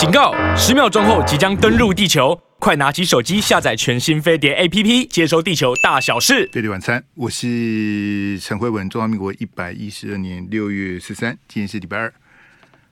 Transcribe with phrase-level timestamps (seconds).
[0.00, 0.32] 警告！
[0.56, 6.48] 十秒钟后即将登陆地球，快拿起手机下载全新飞碟 APP，接收地球大小事。
[6.54, 8.88] 飞碟晚餐，我是陈慧文。
[8.88, 12.10] 中华民国一百一十二年六月十三，今天是礼拜二。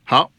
[0.05, 0.31] 好，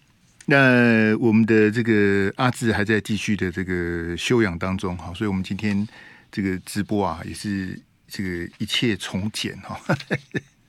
[0.45, 5.87] 那我们的这个阿志还在继续的这个休养当中，好，所以我们今天
[6.31, 9.75] 这个直播啊，也是这个一切从简哈，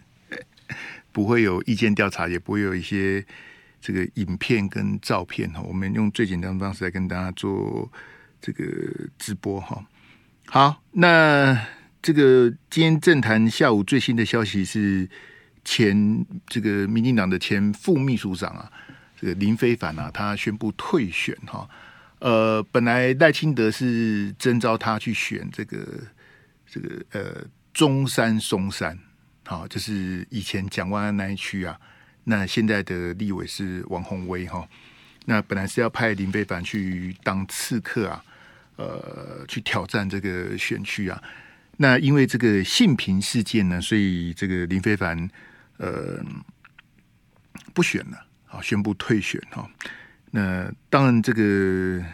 [1.12, 3.22] 不会有意见调查，也不会有一些。
[3.80, 7.91] 这个影片跟照片哈，我们用最简单的方式来跟大家做
[8.41, 8.64] 这个
[9.18, 9.82] 直播哈。
[10.46, 11.66] 好，那
[12.02, 15.08] 这个今天政坛下午最新的消息是，
[15.64, 18.70] 前这个民进党的前副秘书长啊，
[19.19, 21.69] 这个林飞凡啊，他宣布退选哈。
[22.19, 25.86] 呃，本来赖清德是征召他去选这个
[26.66, 28.98] 这个呃中山松山，
[29.47, 31.80] 好，就是以前蒋万安那一区啊。
[32.24, 34.69] 那现在的立委是王鸿薇哈，
[35.24, 38.24] 那本来是要派林非凡去当刺客啊，
[38.77, 41.22] 呃，去挑战这个选区啊。
[41.78, 45.28] 那因为这个性平事件呢，所以这个林非凡
[45.78, 46.22] 呃
[47.72, 49.69] 不选了啊，宣布退选哈。
[50.31, 52.05] 那当然，这个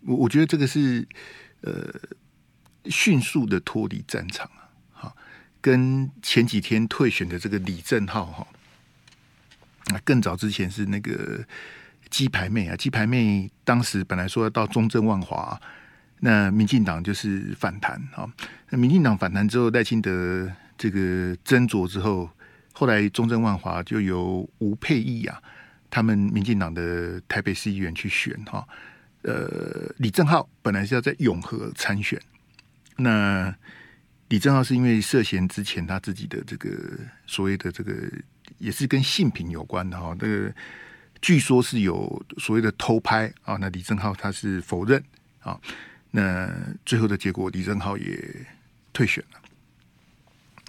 [0.00, 1.06] 我我觉得这个是
[1.60, 1.88] 呃
[2.86, 5.16] 迅速的脱离战场啊，好，
[5.60, 8.46] 跟前几天退选的这个李正浩哈。
[9.92, 11.44] 那更早之前是那个
[12.10, 15.60] 鸡排妹啊，鸡排妹当时本来说要到中正万华，
[16.20, 18.26] 那民进党就是反弹啊。
[18.70, 22.28] 那民进党反弹之后，赖清德这个斟酌之后，
[22.72, 25.40] 后来中正万华就由吴佩义啊，
[25.88, 28.66] 他们民进党的台北市议员去选哈。
[29.22, 32.20] 呃，李正浩本来是要在永和参选，
[32.96, 33.54] 那
[34.28, 36.70] 李正浩是因为涉嫌之前他自己的这个
[37.26, 37.92] 所谓的这个。
[38.58, 40.54] 也是跟性品有关的哈，这个
[41.20, 45.02] 据说是有所谓的偷拍啊，那李正浩他是否认
[45.40, 45.60] 啊，
[46.10, 46.50] 那
[46.84, 48.46] 最后的结果李正浩也
[48.92, 49.40] 退选了，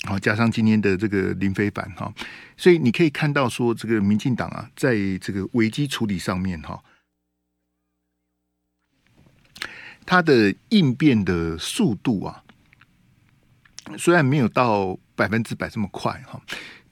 [0.03, 2.13] 好，加上今天的这个林飞帆哈，
[2.57, 6.83] 所以你可以看到说这个民进党啊，在这个危机处理上面哈，
[10.05, 12.43] 他的应变的速度啊，
[13.97, 16.41] 虽然没有到百分之百这么快哈。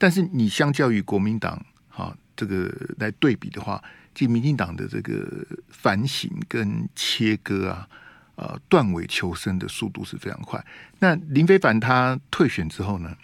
[0.06, 3.84] 但是你相较于国民党哈这个来对比的话，
[4.14, 7.90] 即民进党的这个反省跟切割啊，
[8.36, 10.64] 呃断尾求生的速度是非常快。
[11.00, 13.18] 那林非凡他退选之后呢，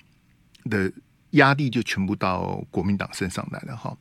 [0.71, 0.91] 的
[1.33, 3.95] 压力就全部到国民党身上来了哈。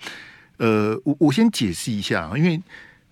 [0.56, 2.58] 呃，我我先解释一下，因为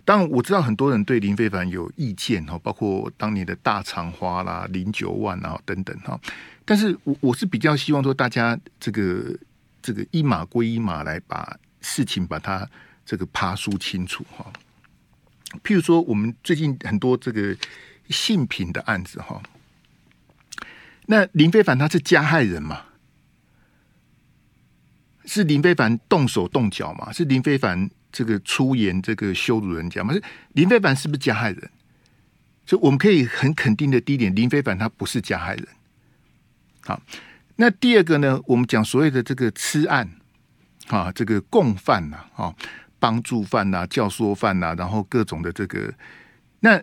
[0.02, 6.18] 当然我知道很多人对林非凡有意见哈，包括当年的大肠花啦、零九万啊等等哈。
[6.64, 9.36] 但是我我是比较希望说大家这个。
[9.88, 12.69] 这个一码归一码来把事情把它
[13.06, 14.53] 这个爬梳清楚哈。
[15.65, 17.56] 譬如说，我们最近很多这个
[18.10, 19.43] 性平的案子哈，
[21.06, 22.82] 那林非凡他是加害人嘛？
[25.25, 27.10] 是林非凡动手动脚嘛？
[27.10, 30.12] 是林非凡这个出言这个羞辱人家吗？
[30.12, 30.22] 是
[30.53, 31.71] 林非凡是不是加害人？
[32.66, 35.66] 所以我们可以很肯定的第一点，林非凡他不是加害人。
[36.82, 37.00] 好。
[37.60, 38.41] 那第二个呢？
[38.46, 40.08] 我们讲所谓的这个吃案
[40.86, 42.54] 啊，这个共犯呐，啊，
[43.00, 45.92] 帮助犯呐，教唆犯呐，然后各种的这个，
[46.60, 46.80] 那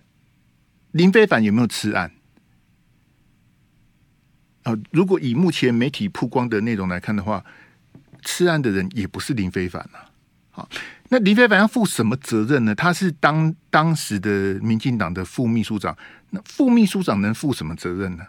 [0.91, 2.11] 林非凡有没有吃案？
[4.63, 7.45] 啊，如果以目前媒体曝光的内容来看的话，
[8.23, 9.99] 吃案的人也不是林非凡呐。
[10.51, 10.67] 好，
[11.07, 12.75] 那林非凡要负什么责任呢？
[12.75, 15.97] 他是当当时的民进党的副秘书长，
[16.31, 18.25] 那副秘书长能负什么责任呢？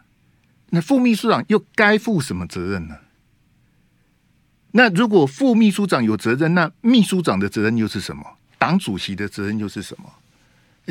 [0.71, 2.97] 那副秘书长又该负什么责任呢？
[4.73, 8.37] 那如果副秘书长有责任，那秘书长的责任又是什么？
[8.59, 10.13] 党主席的责任又是什么？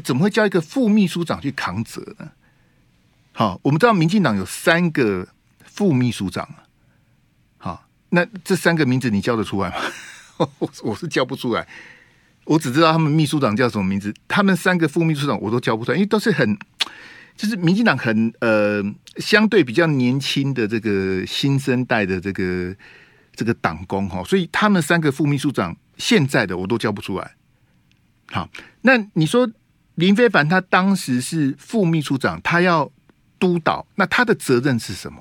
[0.04, 2.32] 怎么会叫一个副秘书长去扛责呢？
[3.34, 5.28] 好，我们知道民进党有三个
[5.64, 6.66] 副秘书长啊，
[7.58, 9.76] 好，那这三个名字你叫得出来吗？
[10.60, 11.68] 我我是叫不出来，
[12.46, 16.58] 我只知道他们秘书长叫什么名字，他们三个副秘书长我都叫不出来，因为都是很。
[17.36, 18.82] 就是民进党很呃
[19.18, 22.76] 相对比较年轻的这个新生代的这个
[23.36, 27.36] 这个党工哈，所以他们三个副秘书长现在的我都叫不出来。
[28.28, 28.50] 好，
[28.82, 29.50] 那你说
[29.96, 32.92] 林非凡他当时是副秘书长，他要
[33.38, 35.20] 督导，那他的责任是什么？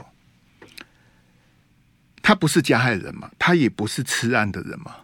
[2.23, 4.95] 他不是加害人嘛，他也不是吃案的人嘛。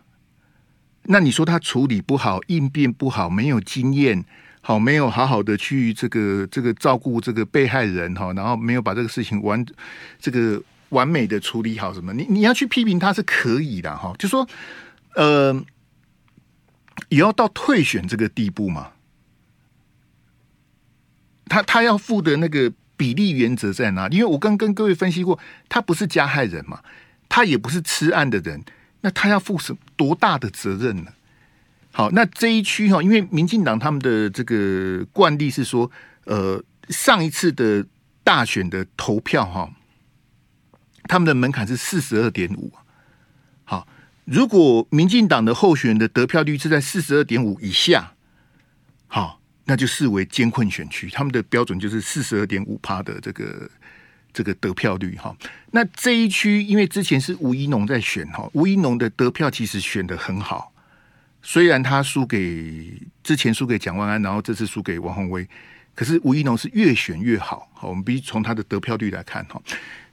[1.02, 4.24] 那你说他处理不好，应变不好，没有经验。
[4.62, 9.64] 好，没有好好的去这个这个照顾这个被害人哈，然后没有把这个事情完
[10.18, 12.12] 这个完美的处理好什么？
[12.12, 14.46] 你你要去批评他是可以的哈，就说
[15.16, 15.64] 呃，
[17.08, 18.92] 也要到退选这个地步嘛？
[21.46, 24.08] 他他要负的那个比例原则在哪？
[24.08, 26.80] 因为我刚跟各位分析过，他不是加害人嘛，
[27.28, 28.62] 他也不是吃案的人，
[29.00, 31.12] 那他要负什多大的责任呢？
[31.92, 35.90] 好，那这一区哈，因为民进党他们的这个惯例是说，
[36.25, 37.84] 呃，上一次的
[38.22, 39.69] 大选的投票哈，
[41.04, 42.72] 他们的门槛是四十二点五。
[43.64, 43.88] 好，
[44.25, 48.14] 如果民进党的候选人的得票率是在四十二点五以下，
[49.08, 53.69] 好，那就视为艰困选区，他们的标准就是四十二点五趴的这个
[54.32, 55.36] 这个得票率哈。
[55.72, 60.72] 那这一区因为之前是吴怡农在选哈，吴怡农的得票其实选的很好。
[61.42, 62.92] 虽然他输给
[63.22, 65.48] 之前输给蒋万安，然后这次输给王鸿薇，
[65.94, 67.69] 可是吴怡农是越选越好。
[67.72, 69.60] 好，我们必须从他的得票率来看哈。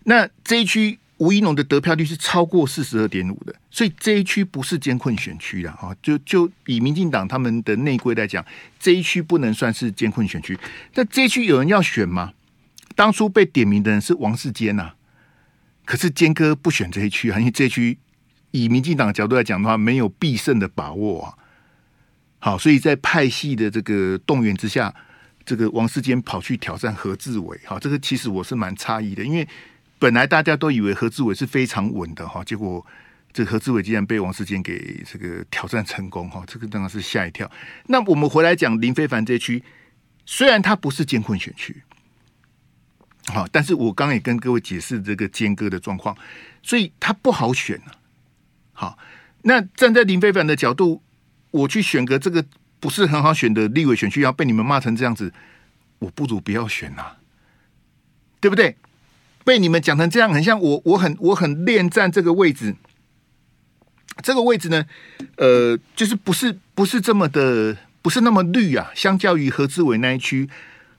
[0.03, 5.94] 那这一区吴怡农的得票率是超过四十二点五的，所以这一区不是艰困选区的哈。
[6.01, 8.44] 就就以民进党他们的内规来讲，
[8.80, 10.57] 这一区不能算是艰困选区。
[10.94, 12.31] 那这一区有人要选吗？
[12.95, 14.94] 当初被点名的人是王世坚呐，
[15.83, 17.97] 可是坚哥不选这一区啊，因为这一区。
[18.51, 21.38] 以民进党的角度来讲的话，没有必胜的把握啊。
[22.39, 24.94] 好，所以在派系的这个动员之下，
[25.44, 27.57] 这个王世坚跑去挑战何志伟。
[27.65, 29.47] 哈，这个其实我是蛮诧异的，因为
[29.99, 32.85] 本来大家都以为何志伟是非常稳的哈，结果
[33.33, 37.51] 这何志伟竟然被王世坚给这个挑战成功哈，这个当然是吓一跳。
[37.88, 39.63] 那我们回来讲林非凡这区，
[40.25, 41.81] 虽然他不是监困选区，
[43.25, 46.15] 好，但是我刚也跟各位解释这个坚哥的状况，
[46.61, 47.91] 所以他不好选啊。
[48.79, 48.95] 好，
[49.41, 51.01] 那站在林飞凡的角度，
[51.50, 52.45] 我去选个这个
[52.79, 55.33] 不是很好选的立委选区，要被你们骂成这样子，
[55.97, 57.13] 我不如不要选呐、
[58.39, 58.77] 对不对？
[59.44, 62.75] 被你们讲成这样，很像我，我很我很恋战这个位置，
[64.21, 64.85] 这个位置呢，
[65.38, 68.91] 呃，就是不是不是这么的，不是那么绿啊。
[68.94, 70.47] 相较于何志伟那一区，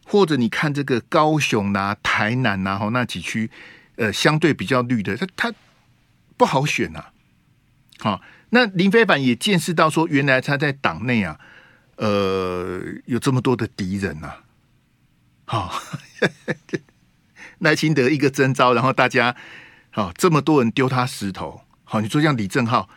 [0.04, 3.48] 或者你看这个高雄呐、啊、台南呐、啊，那几区，
[3.94, 5.54] 呃，相对比较绿的，他他
[6.36, 7.12] 不好选呐、啊。
[8.00, 11.38] 好，那林飞凡也见识到说，原来他在党内啊，
[11.96, 14.44] 呃，有这么多的敌人呐、啊。
[15.44, 15.82] 好，
[17.58, 19.34] 赖清德一个征召，然后大家
[19.90, 21.62] 好这么多人丢他石头。
[21.82, 22.88] 好，你说像李正浩，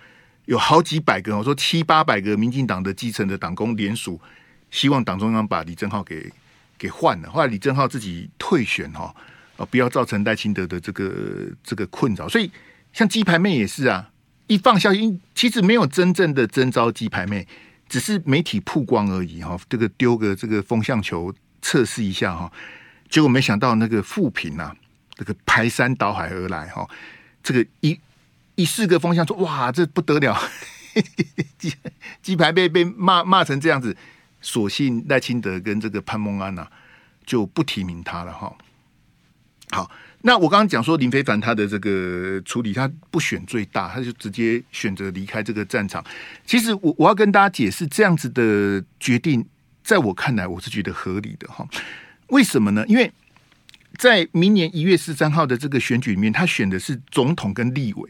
[0.45, 4.21] 有好几百个，我说七八百个民进党的基层的党工联署，
[4.69, 6.31] 希望党中央把李正浩给
[6.77, 7.31] 给换了。
[7.31, 9.15] 后来李正浩自己退选哈，
[9.57, 12.29] 啊，不要造成赖清德的这个这个困扰。
[12.29, 12.51] 所以
[12.93, 14.10] 像鸡排妹也是啊。
[14.51, 17.47] 一放消息，其实没有真正的征召鸡排妹，
[17.87, 19.57] 只是媒体曝光而已哈。
[19.69, 22.51] 这个丢个这个风向球测试一下哈，
[23.09, 24.75] 结果没想到那个负评啊，
[25.15, 26.85] 这个排山倒海而来哈。
[27.41, 27.97] 这个一
[28.55, 30.37] 一四个风向说哇，这不得了，
[31.57, 31.73] 鸡
[32.21, 33.95] 鸡排妹被骂骂成这样子，
[34.41, 36.67] 索性赖清德跟这个潘孟安呐、
[37.25, 38.53] 就不提名他了哈。
[39.69, 39.89] 好。
[40.23, 46.05] 那我刚刚讲说林非凡他的这个处理，他不选最大，他就直接选择离开这个战场。
[46.45, 49.43] 其实我我要跟大家解释，这样子的决定，
[49.83, 51.67] 在我看来，我是觉得合理的哈。
[52.27, 52.85] 为什么呢？
[52.87, 53.11] 因为
[53.97, 58.09] 在明年一月十三号的这个选举里面，他选的是总统跟立委。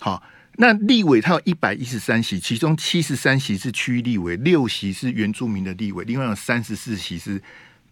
[0.00, 0.22] 好，
[0.56, 7.42] 那立委他有一百一十三席，其中七十三席是区域立委，六席是原住民的立委，另外有三十四席是。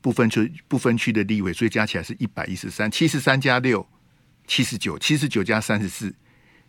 [0.07, 3.85] 不分区不分区的立委，所以加起来是一百一十三，七十三加六，
[4.47, 6.15] 七十九，七十九加三十四，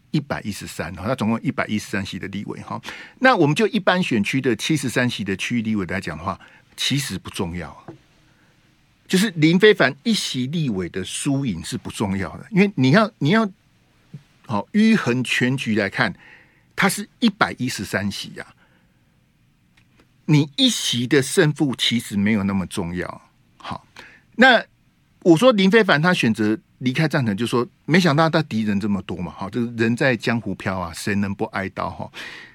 [0.10, 0.92] 一百一十三。
[0.96, 2.82] 哈，那总共一百一十三席的立委哈。
[3.20, 6.40] 那我们就一般选区的七十三席的区域立委来讲的话，
[6.76, 7.86] 其实不重要。
[9.08, 13.48] 就是林非凡一席立委的输赢是不重要的，因为你要你要
[14.48, 16.12] 好迂横全局来看，
[16.76, 18.56] 它是一百一十三席呀。
[20.26, 23.27] 你一席的胜负其实没有那么重要。
[23.68, 23.86] 好，
[24.38, 24.64] 那
[25.24, 32.10] 我说林非凡他选择离开战场，就说没想到他敌人这么多嘛，哈，就是人在江湖飘啊，谁能不挨刀哈？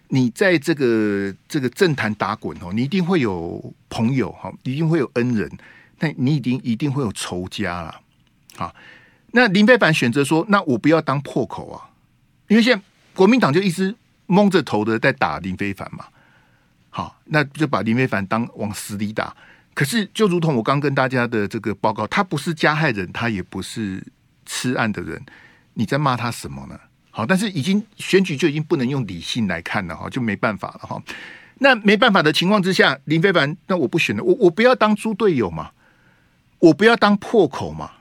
[0.08, 5.50] 你在这个这个政坛打滚哦，你一定会有朋友哈，一定会有恩人，
[5.98, 8.00] 但你一定一定会有仇家啦。
[8.56, 8.74] 好，
[9.32, 11.90] 那林非凡选择说，那我不要当破口啊，
[12.48, 16.06] 因为现在国民党就一直蒙着头的在打林非凡嘛，
[16.88, 19.36] 好，那就把林非凡当往死里打。
[19.74, 24.04] 可是，就如同我刚跟大家的这个报告，他不是加害人，他也不是
[24.44, 25.24] 吃案的人，
[25.74, 26.78] 你在骂他什么呢？
[27.10, 31.02] 好，但是已经选举就已经不能用理性来看了哈，就没办法了哈。
[31.58, 35.70] 那没办法的情况之下，林飞凡，那我不选了，我我不要当猪队友嘛，
[36.58, 37.92] 我不要当破口嘛，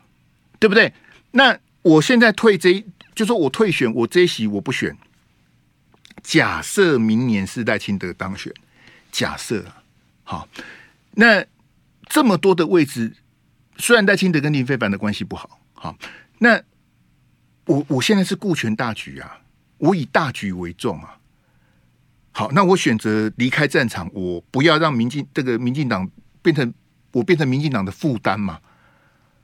[0.60, 0.94] 对不对？
[1.32, 2.86] 那我现在退这一，
[3.16, 4.98] 就说我退选，我这一席我不选。
[6.24, 8.54] 假设明年是赖清德当选。
[9.12, 9.66] 假设，
[10.24, 10.48] 好，
[11.12, 11.44] 那
[12.12, 13.16] 这么多的位置，
[13.78, 15.96] 虽然赖清德跟林飞凡的关系不好，好，
[16.40, 16.62] 那
[17.68, 19.40] 我我现在是顾全大局啊，
[19.78, 21.18] 我以大局为重啊。
[22.34, 26.10] 好，那我选择离开战场，我不要让民进这个民进党
[26.42, 26.74] 变成
[27.14, 28.60] 我变成民进党的负担嘛。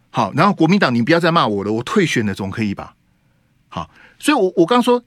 [0.10, 2.98] 好，然后国民党你不要再骂我了，我退选了总可以吧？
[3.70, 5.06] 好，所以我我刚说，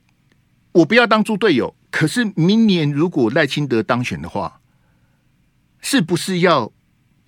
[0.71, 1.75] 我不要当猪队友。
[1.91, 4.61] 可是明年如果赖清德当选的话，
[5.79, 6.71] 是不是要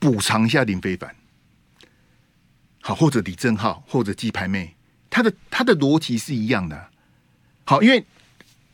[0.03, 1.15] 补偿一下林非凡？
[2.81, 4.75] 好，或者李正浩，或者鸡排妹，
[5.09, 6.89] 他的他的逻辑是一样的。
[7.63, 8.05] 好，因为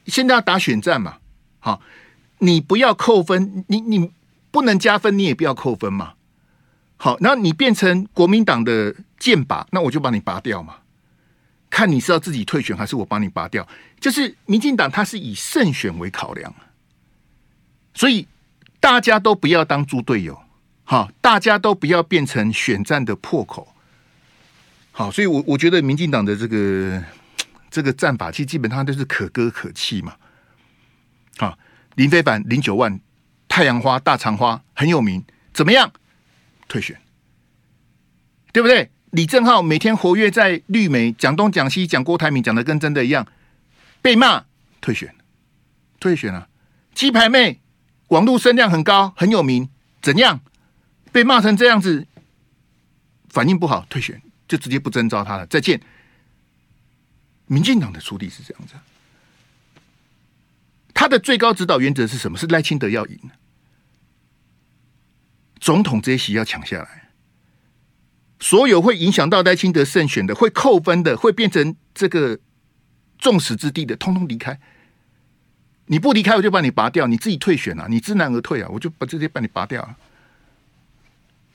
[0.07, 1.19] 现在要打选战嘛。
[1.59, 1.79] 好，
[2.39, 4.11] 你不要扣分，你你
[4.49, 6.13] 不能加分，你也不要扣分嘛。
[6.97, 10.77] 好，然后你变成国民党的箭靶，那我就把你拔掉嘛。
[11.69, 13.67] 看你是要自己退选，还是我帮你拔掉？
[13.99, 16.51] 就是民进党他是以胜选为考量，
[17.93, 18.27] 所以
[18.79, 20.41] 大家都不要当猪队友，
[20.89, 23.75] 好，大家都不要变成选战的破口。
[24.91, 27.03] 好，所以我我觉得民进党的这个
[27.69, 30.15] 这个战法，其实基本上都是可歌可泣嘛。
[31.37, 31.55] 啊，
[31.93, 32.99] 林飞凡零九万，
[33.47, 35.91] 太阳花大长花很有名，怎么样？
[36.67, 36.99] 退选，
[38.51, 38.89] 对不对？
[39.11, 43.27] 李正浩每天活跃在绿媒，讲东讲西，讲郭台铭讲的跟真的一样，
[44.01, 44.45] 被骂
[44.81, 45.13] 退选，
[45.99, 46.47] 退选了。
[46.95, 47.61] 鸡排妹
[48.07, 49.69] 网络声量很高，很有名，
[50.01, 50.41] 怎样？
[51.11, 52.05] 被骂成这样子，
[53.29, 55.81] 反应不好，退选就直接不征召他了，再见。
[57.47, 58.75] 民进党的处理是这样子。
[60.93, 62.37] 他的最高指导原则是什么？
[62.37, 63.17] 是赖清德要赢，
[65.59, 67.09] 总统这些席要抢下来，
[68.39, 72.37] 所有会影响到赖清德胜选的、会扣分的、会变成这个
[73.17, 74.59] 众矢之的的，通通离开。
[75.85, 77.07] 你不离开，我就把你拔掉。
[77.07, 79.95] 你自己退选啊，你知难而退啊，我就把这些把你拔掉啊。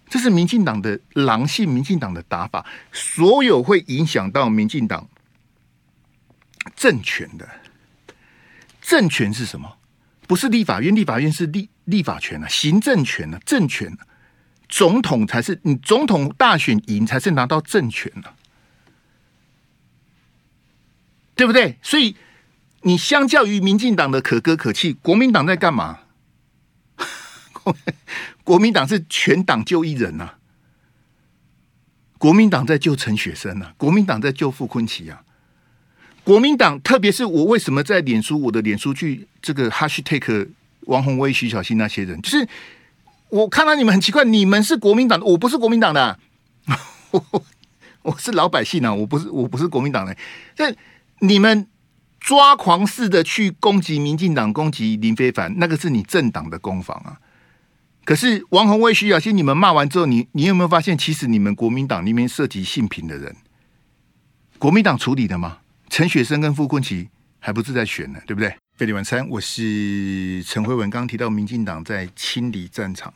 [0.08, 2.64] 这是民进党的狼性，民进党的打法。
[2.92, 5.08] 所有会影响到民进党
[6.76, 7.48] 政权的。
[8.80, 9.78] 政权是什么？
[10.26, 14.06] 不是立法院，立法院是立立法权啊，行政权啊，政权啊，
[14.68, 18.36] 总统才是你总统大选赢才是拿到政权啊，
[21.34, 21.78] 对不对？
[21.82, 22.16] 所以
[22.82, 26.00] 你相较于民进党的可歌可泣，国民党在干嘛？
[28.44, 30.36] 国民党是全党救一人啊，
[32.18, 35.22] 国民党在救陈雪生啊，国民党在救傅崐萁啊。
[36.22, 40.48] 国民党，特别是我为什么在脸书，我的脸书去这个 hashtag
[40.82, 42.48] 王宏威、徐小新那些人，就是
[43.28, 46.18] 我看到你们很奇怪，你们是国民党的，我不是国民党的，
[48.00, 50.16] 我是老百姓啊，我不是我不是国民党的，
[50.54, 50.74] 这
[51.18, 51.66] 你们
[52.20, 57.20] 抓狂似的去攻击民进党，攻击林非凡，那个是你政党的攻防啊。
[58.04, 63.34] 可是王鸿薇、徐小新，你们骂完之后，你你有没有发现，其实你们国民党里面涉及性平的人，
[64.58, 65.60] 国民党处理的吗？
[65.88, 67.08] 陈雪生跟傅昆萁
[67.38, 68.56] 还不是在选呢，对不对？
[68.76, 70.90] 费力晚餐，我是陈辉文。
[70.90, 73.14] 刚刚提到民进党在清理战场，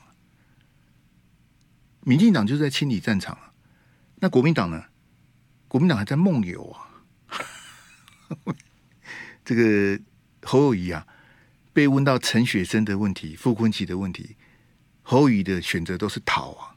[2.05, 3.37] 民进党就是在清理战场。
[4.21, 4.85] 那国民党呢？
[5.67, 6.89] 国民党还在梦游啊！
[9.45, 10.01] 这个
[10.43, 11.07] 侯友谊啊，
[11.75, 14.37] 被问到陈雪生的问题、傅昆萁的问题，
[15.09, 16.77] 侯宇的选择都是逃啊。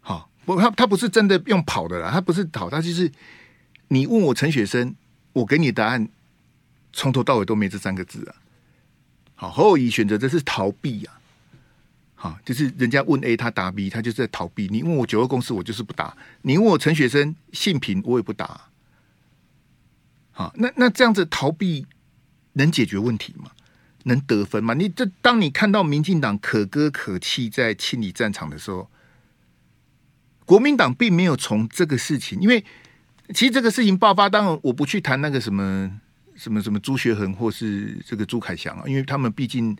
[0.00, 3.12] 好，不，他他不是真的用跑的啦，他不是逃，他就是。
[3.88, 4.96] 你问我陈雪生，
[5.32, 6.08] 我给你答案
[6.92, 8.34] 从头到尾都没这三个字啊。
[9.36, 11.20] 好，侯友宜选择的是逃避啊。
[12.16, 14.66] 好，就是人家问 A，他答 B，他就是在逃避。
[14.72, 16.16] 你问我九二共识，我就是不答。
[16.42, 18.62] 你问我陈雪生性平，我也不答。
[20.32, 21.86] 好，那那这样子逃避
[22.54, 23.52] 能解决问题吗？
[24.06, 24.74] 能得分吗？
[24.74, 28.90] 你这当你看到民进党可歌可泣在清理战场的时候，
[30.44, 32.64] 国民党并没有从这个事情，因为。
[33.34, 35.90] 其实这个事情爆发，当然我不去谈那个什么
[36.36, 39.76] 什么什么朱学恒或是这个朱凯翔啊，因为他们毕竟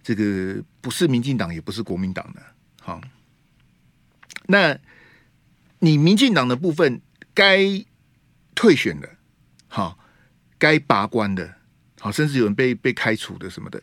[0.00, 2.40] 这个不是民进党，也不是国民党的。
[2.80, 3.00] 好，
[4.46, 4.78] 那
[5.80, 7.00] 你民进党的部分
[7.34, 7.84] 该
[8.54, 9.10] 退选的，
[9.66, 9.98] 好，
[10.56, 11.56] 该拔关的，
[12.00, 13.82] 好，甚至有人被被开除的什么的，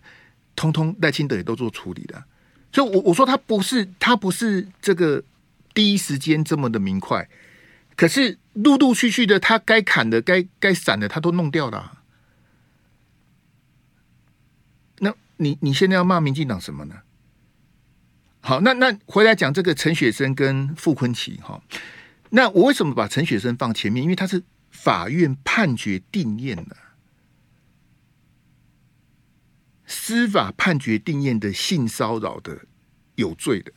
[0.56, 2.24] 通通赖清德也都做处理的。
[2.72, 5.24] 所以我，我说他不是他不是这个
[5.74, 7.30] 第一时间这么的明快。
[7.96, 12.02] 可是陆陆续续的，他该砍的、该该闪的，他都弄掉了。
[15.00, 16.96] 那你你现在要骂民进党什么呢？
[18.42, 21.64] 好，那那回来讲这个陈雪生跟傅昆萁哈。
[22.32, 24.04] 那我为什么把陈雪生放前面？
[24.04, 26.76] 因为他是法院判决定谳的，
[29.86, 32.66] 司法判决定验的性骚扰的
[33.16, 33.72] 有罪的。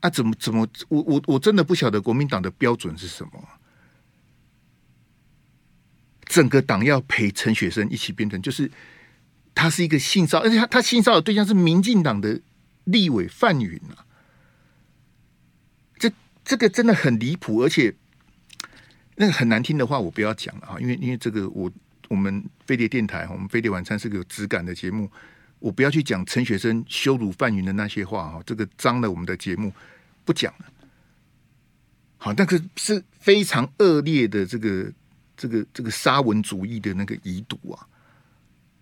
[0.00, 3.32] 啊，怎么怎么，我我我真的不晓得国民党的标准是什么。
[6.24, 8.70] 整个党要陪陈雪生一起变成，就是
[9.54, 12.40] 他是一个性骚，而且他他性骚扰对象是民进党的
[12.84, 14.06] 立委范云啊。
[15.98, 16.10] 这
[16.44, 17.94] 这个真的很离谱，而且
[19.16, 21.70] 那个很难听的话我不要讲了啊，因为因为这个我
[22.10, 25.08] 我们飞碟电台，我们飞碟晚餐是个有质感的节目。
[25.60, 29.72] 我不要去讲陈学生羞辱范云的那些话哈，这个脏了我们的节目，
[30.24, 30.66] 不讲了。
[32.18, 34.92] 好，但是是非常恶劣的这个
[35.36, 37.86] 这个这个沙文主义的那个遗毒啊。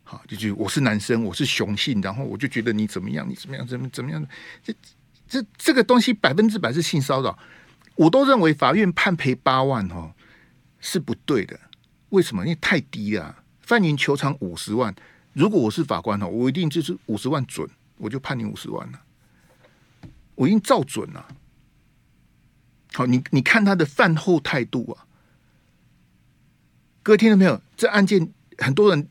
[0.04, 4.26] 好，就就我是男生，我是雄性，然后我就觉得你怎么样，你怎么样，怎么怎么样？
[4.64, 4.74] 这
[5.28, 7.38] 这这个东西百分之百是性骚扰，
[7.94, 10.14] 我都认为法院判赔八万哦
[10.80, 11.60] 是不对的。
[12.10, 12.44] 为什么？
[12.44, 13.44] 因为太低了。
[13.60, 14.94] 范云求偿五十万。
[15.34, 19.02] 如果我是法官哦，我一定就是五十万准，我就判你五十万了。
[20.34, 21.28] 我已经照准了。
[22.94, 25.06] 好，你你看他的犯后态度啊，
[27.02, 27.60] 各位听到没有？
[27.76, 29.06] 这案件很多人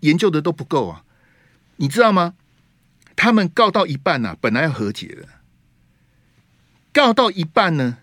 [0.00, 1.04] 研究的都不够啊，
[1.76, 2.34] 你知道吗？
[3.14, 5.28] 他们告到一半啊，本来要和解的，
[6.92, 7.98] 告到一半呢，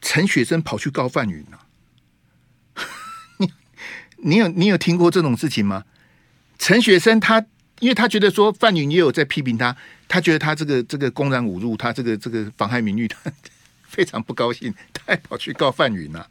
[0.00, 1.66] 陈雪生跑去告范云了。
[4.22, 5.84] 你有你有听过这种事情吗？
[6.58, 7.44] 陈学生他，
[7.80, 9.76] 因为他觉得说范云也有在批评他，
[10.08, 13.18] 他觉得他这个这个公然侮辱他，这个这个妨害名誉，他
[13.86, 16.28] 非常不高兴，他还跑去告范云了。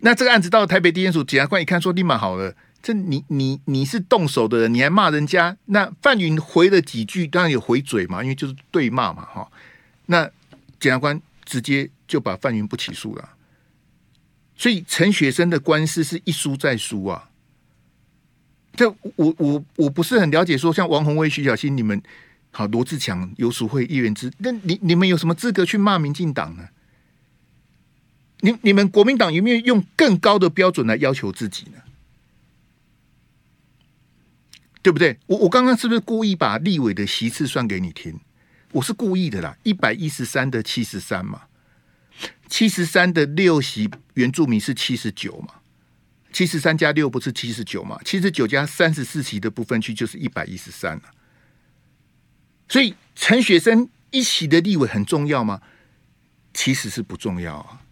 [0.00, 9.46] 那这个案子到台北地检署检察官一看，说立马好了，这你你你是动手的人，你还骂人家，那范云回了几句，当然有回嘴嘛，因为就是对骂嘛，哈。
[10.06, 10.24] 那
[10.80, 13.28] 检察官直接就把范云不起诉了，
[14.60, 17.30] 所以陈学生的官司是一输再输啊。
[18.74, 18.86] 这
[19.16, 22.02] 我我我不是很了解，说像王宏威、徐小新，你们
[22.50, 26.68] 好，罗志强、游淑慧、议员之，那你你们有什么资格去骂民进党呢？
[28.40, 31.80] 你你们国民党有没有用更高的标准来要求自己呢？
[34.82, 35.18] 对不对？
[35.24, 38.20] 我我刚刚是不是故意把立委的席次算给你听？
[38.72, 41.44] 我是故意的啦，一百一十三的七十三嘛，
[42.50, 45.54] 七十三的六席原住民是七十九嘛。
[46.32, 47.98] 七十三加六不是七十九嘛？
[48.04, 51.02] 七十九加三十四席的不分区就是一百一十三了。
[52.68, 55.60] 所以陈学生一席的立委很重要吗？
[56.52, 57.82] 其实是不重要啊。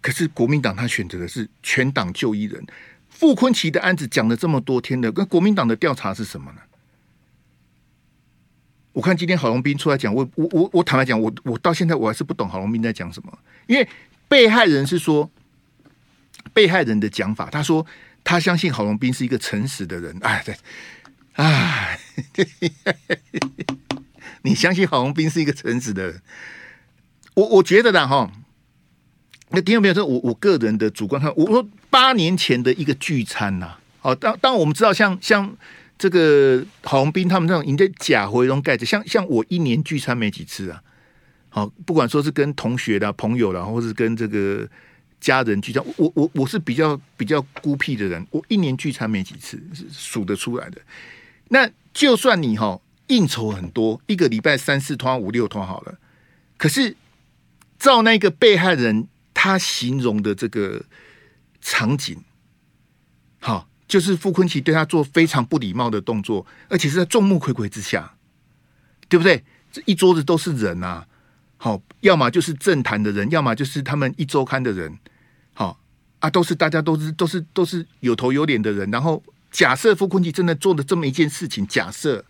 [0.00, 2.64] 可是国民党他选择的是全党就一人。
[3.08, 6.60] 傅昆奇的案子讲了这么多天的，跟国民党的调查是什么呢？
[8.96, 13.86] 我看今天郝龙斌出来讲，我我我我坦白讲，我我到现在我还是不懂郝龙斌在讲什么，因为
[14.26, 15.30] 被害人是说。
[16.54, 17.84] 被害人的讲法，他说
[18.24, 20.16] 他相信郝龙斌是一个诚实的人。
[20.22, 20.56] 哎，对，
[21.34, 21.98] 哎，
[24.40, 26.22] 你相信郝龙斌是一个诚实的人？
[27.34, 28.30] 我我觉得的，哈，
[29.50, 29.92] 那听有没有？
[29.94, 35.54] 说我我个人的主观看，我说八年前的一个聚餐呐、啊，好，当当我们知道像像
[35.98, 40.82] 这个郝龙斌他们这种，你的假回笼盖子，像像我一年聚餐没几次啊，
[41.48, 44.68] 好，不管说是跟同学的朋友啦，或是跟这个。
[45.18, 50.80] 家人聚餐，我我我是比较比较孤僻的人，我一年聚餐没几次，是数得出来的。
[51.48, 55.98] 那就算你哈应酬很多，一个礼拜三四趟五六趟好了，
[56.58, 56.94] 可是
[57.78, 60.84] 照那个被害人他形容的这个
[61.62, 62.22] 场景，
[63.40, 68.14] 好，就是傅崐萁对他做非常不礼貌的动作，而且是在众目睽睽之下，
[69.08, 69.44] 对不对？
[69.70, 71.06] 这一桌子都是人啊。
[71.58, 74.98] 好，要么就是政坛的人，要么就是他们一周刊的人，
[75.54, 75.80] 好
[76.18, 78.90] 啊，都是大家都是都是都是有头有脸的人。
[78.90, 82.24] 然后假设傅崐萁真的做了这么一件事情，假设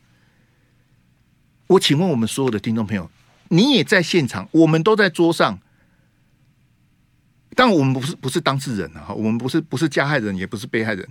[1.67, 3.11] 我请问我们所有的听众朋友，
[3.49, 5.59] 你也在现场，我们都在桌上，
[7.57, 11.09] 但我们不是不是当事人啊，我们不是不是加害人，也不是被害人。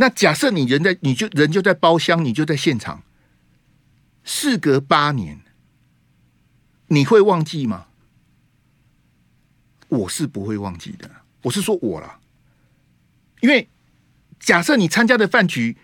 [0.00, 3.02] 那假设你人在，你就人就在包厢，你就在现场，
[4.24, 5.40] 事隔八年。
[6.86, 7.86] 你会忘记吗？
[9.88, 11.10] 我是不会忘记的。
[11.42, 12.18] 我是说我啦，
[13.40, 13.68] 因为
[14.40, 15.76] 假设你参加的饭局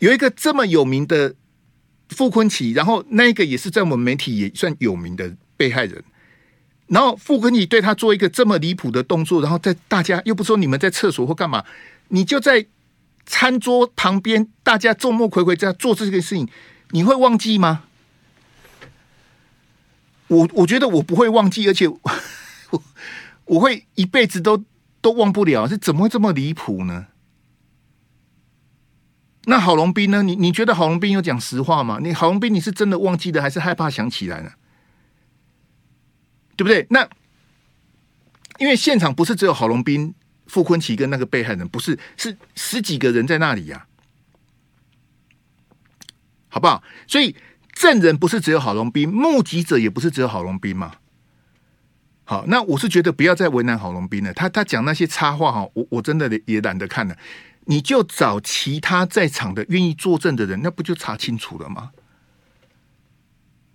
[0.00, 1.34] 有一个这么有名的
[2.10, 6.04] 傅坤奇，然后那个也是在我们媒体也算有名的被害人，
[6.88, 11.64] 然后傅崐萁对他做一个这么离谱的动作，然后在大家又不说你们在厕所或干嘛，
[12.08, 12.66] 你就在
[13.26, 16.48] 餐桌旁边，大家众目睽睽在做这个事情，
[16.90, 17.84] 你会忘记吗？
[20.28, 22.00] 我我觉得我不会忘记，而且我
[23.44, 24.64] 我会一辈子都
[25.00, 27.08] 都忘不了，是怎么会这么离谱呢？
[29.44, 30.22] 那郝龙斌呢？
[30.22, 31.98] 你你觉得郝龙斌有讲实话吗？
[32.00, 34.52] 你郝龙斌你是真的忘记了，还是害怕想起来呢？
[36.56, 36.86] 对不对？
[36.90, 37.08] 那
[38.58, 40.14] 因为现场不是只有郝龙斌、
[40.46, 43.86] 傅崐萁跟那个被害人，不是，是十几个人在那里呀、
[46.48, 46.82] 好不好？
[47.06, 47.34] 所以
[47.72, 50.96] 证人不是只有郝龙斌，目击者也不是只有郝龙斌嘛。
[52.24, 57.16] 好，那我是觉得不要再为难郝龙斌了，他他讲那些插话哈，我我真的也懒得看了。
[57.64, 61.92] 你就找其他在场的愿意作证的人，那不就查清楚了吗？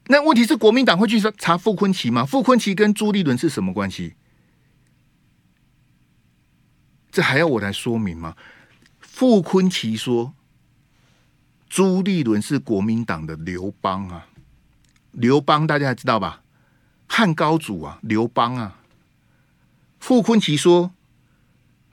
[0.08, 2.26] 那问题是国民党会去查傅崐萁吗？
[2.26, 4.16] 傅崐萁跟朱立伦是什么关系？
[7.18, 8.36] 这还要我来说明吗？
[9.00, 10.36] 傅坤奇说，
[11.68, 14.28] 朱立伦是国民党的刘邦啊，
[15.14, 16.44] 刘邦大家知道吧？
[17.08, 18.80] 汉高祖啊，刘邦啊。
[20.00, 20.94] 傅坤奇说，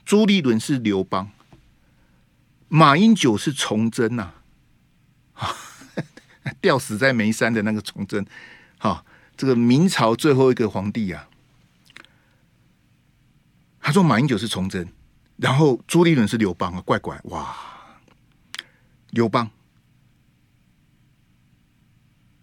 [0.05, 1.31] 朱立伦是刘邦。
[2.67, 4.31] 马英九是崇祯呐，
[6.61, 8.23] 吊死在煤山的那个崇祯，
[8.77, 9.03] 哈，
[9.35, 11.27] 这个明朝最后一个皇帝啊。
[13.79, 14.87] 他说马英九是崇祯，
[15.37, 17.55] 然后朱立伦是刘邦啊，怪怪哇，
[19.11, 19.49] 刘邦。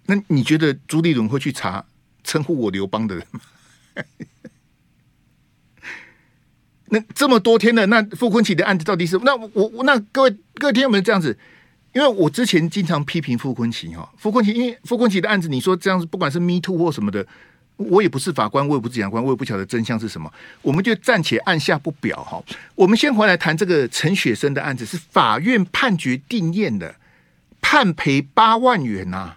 [0.07, 1.87] 那你觉得朱立伦会去查
[2.23, 3.41] 称呼我刘邦的人吗？
[6.87, 11.39] 那这么多天的那傅昆萁的案子到底是那我我那各位各位听有没有这样子？
[11.95, 17.27] 因为我之前经常批评傅昆萁哈，傅昆萁因为傅昆萁的案子，你说这样子不管是 Me Too 或什么的，
[17.91, 22.43] 我也不是法官，我也不是检察官，我也不晓得真相是什么，我们就暂且按下不表哈。
[22.75, 26.97] 我们先回来谈这个陈雪生的案子，是法院判决定谳的，
[27.61, 29.37] 判赔八万元呐、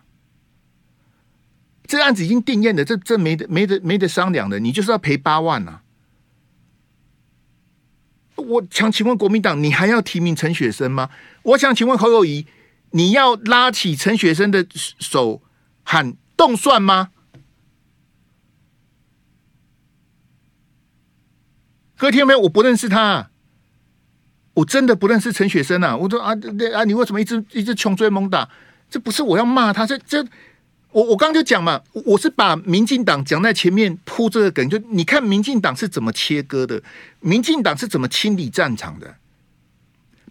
[1.88, 5.82] 这案子已经定谳了，这这没得没得没得商量的，你就是要赔八万呐、
[8.36, 11.10] 我想请问国民党，你还要提名陈雪生吗？
[11.44, 12.48] 我想请问侯友宜，
[12.92, 14.66] 你要拉起陈雪生的
[15.00, 15.42] 手
[15.84, 17.12] 喊动算吗？
[21.98, 22.40] 各位听到没有？
[22.40, 23.30] 我不认识他，
[24.54, 25.96] 我真的不认识陈雪生啊！
[25.96, 28.50] 我说啊，对啊，你为什么一直一直穷追猛打？
[28.90, 30.26] 这不是我要骂他，这这。
[30.92, 36.82] 我我刚就讲嘛，我是把民进党讲在前面铺这个梗，就你看民进党是怎么切割的，
[37.20, 39.16] 民进党是怎么清理战场的。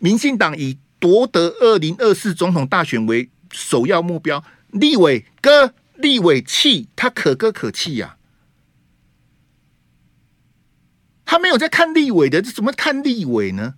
[0.00, 8.16] 民进党以夺得二零二四总统大选为首要目标，立委哥，立委气，他可歌可泣呀、
[11.34, 13.74] 他没有在看立委的，这怎么看立委呢？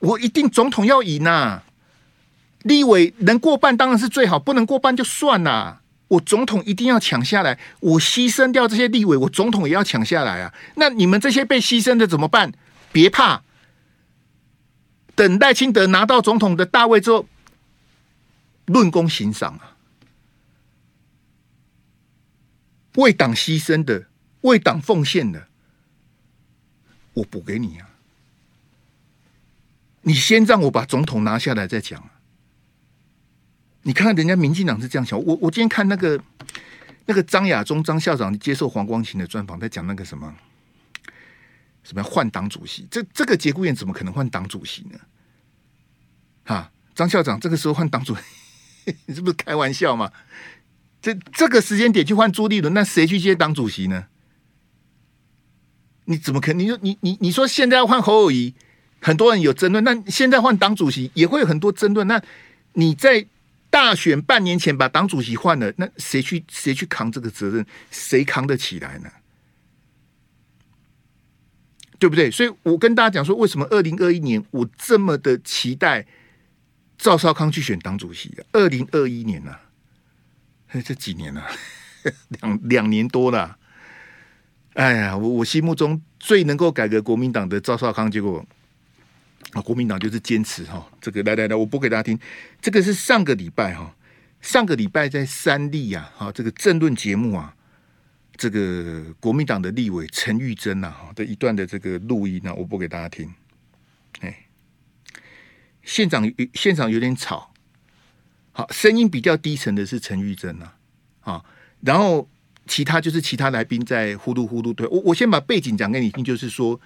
[0.00, 1.64] 我一定总统要赢呐、啊。
[2.64, 5.82] 立委能过半当然是最好，不能过半就算了。
[6.08, 10.52] 我总统一定要抢下来，我牺牲掉这些立委，我总统也要抢下来啊！
[10.74, 12.52] 那你们这些被牺牲的怎么办？
[12.90, 13.44] 别怕，
[15.14, 17.28] 等待清德拿到总统的大位之后，
[18.64, 19.76] 论功行赏啊！
[22.96, 24.06] 为党牺牲的，
[24.40, 25.45] 为党奉献的，
[27.16, 27.88] 我补给你啊！
[30.02, 32.10] 你先让我把总统拿下来再讲。
[33.82, 36.22] 你看看人家民进党是这样想，我我今天看那个
[37.06, 40.34] 那个张亚中张校长接受黄光芹的专访，在讲那个什么
[41.82, 44.98] 什么换党主席，这这个节骨眼怎么可能换党主席呢？
[46.44, 48.14] 哈，张校长这个时候换党主，
[49.06, 50.12] 你 是不是开玩笑吗？
[51.00, 54.06] 这这个时间点去换朱立伦，那谁去接党主席呢？
[56.06, 56.58] 你怎么可能？
[56.64, 58.54] 你说你你你说现在要换侯友谊，
[59.00, 62.20] 很多人有争论，那现在换党主席也会有很多争论，那
[62.72, 63.26] 你在？
[63.68, 67.66] 大选半年前把党主席换了，那谁去谁去扛这个责任？
[67.90, 69.10] 谁扛得起来呢？
[71.98, 72.30] 对不对？
[72.30, 76.06] 所以我跟大家讲说，为什么二零二一年我这么的期待
[76.96, 78.32] 赵少康去选党主席？
[78.52, 79.60] 二零二一年啊，
[80.82, 81.44] 这几年了，
[82.40, 83.58] 两两年多了。
[84.76, 88.44] 哎呀，我我心目中最能够改革国民党的赵少康，结果。
[89.52, 92.18] 啊，国民党就是坚持哈，这个来来来，我播给大家听。
[92.60, 93.94] 这个是上个礼拜哈，
[94.40, 97.54] 上个礼拜在三立呀，哈，这个政论节目啊，
[98.36, 103.32] 这个国民党的立委陈玉珍呐，哈的一段的这个录音呢，我播给大家听。
[104.20, 104.46] 哎，
[105.84, 107.54] 现场现场有点吵，
[108.52, 110.72] 好，声音比较低沉的是陈玉珍呐，
[111.20, 111.44] 啊，
[111.80, 112.28] 然后
[112.66, 114.72] 其他就是其他来宾在呼噜呼噜。
[114.72, 116.80] 对我，我先把背景讲给你听，就是说。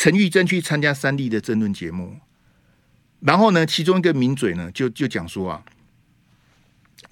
[0.00, 2.20] 陈玉珍去参加三立的政论节目，
[3.18, 5.64] 然后呢，其中一个名嘴呢，就就讲说啊，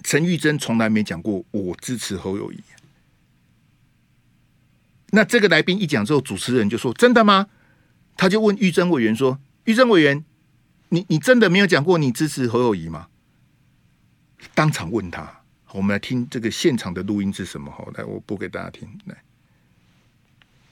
[0.05, 2.63] 陈玉珍从来没讲过我支持侯友谊。
[5.09, 7.47] 那这个来宾一讲之后，主持人就说：“真的吗？”
[8.15, 10.23] 他就问玉珍委员说：“玉珍委员，
[10.87, 13.07] 你你真的没有讲过你支持侯友谊吗？
[14.55, 15.36] 当场问他。
[15.73, 17.71] 我们来听这个现场的录音是什么？
[17.71, 18.87] 好，来我播给大家听。
[19.05, 19.15] 来，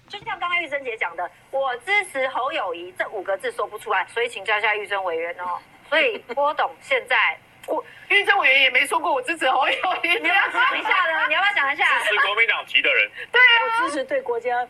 [0.07, 5.59] 就像刚刚玉珍姐讲的，我支持侯友谊这五个字说不出来，所以请教一下玉珍委员哦。
[5.89, 7.37] 所以郭董现在。
[7.67, 11.27] 我玉珍委员也没说过我支持侯友谊，你要想一下呢？
[11.27, 11.97] 你要不要想一下？
[11.97, 14.55] 支持国民党籍的人，对啊，我支持对国家。
[14.55, 14.67] 哎，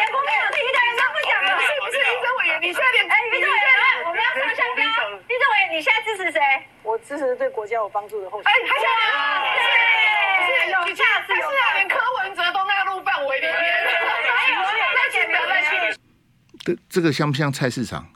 [0.00, 1.98] 连国民党籍的人都不讲了，是不是？
[2.00, 4.86] 玉珍委员，你现在连哎，玉珍委员，我们要上下标。
[5.28, 6.40] 玉珍委员，你现在支持谁？
[6.88, 8.50] 我支持对国家有帮助的候选人。
[8.50, 8.88] 哎，还想
[10.48, 13.54] 对，有价值，有价，连柯文哲都纳入范围里面。
[16.64, 18.08] 这这个像不像菜市场？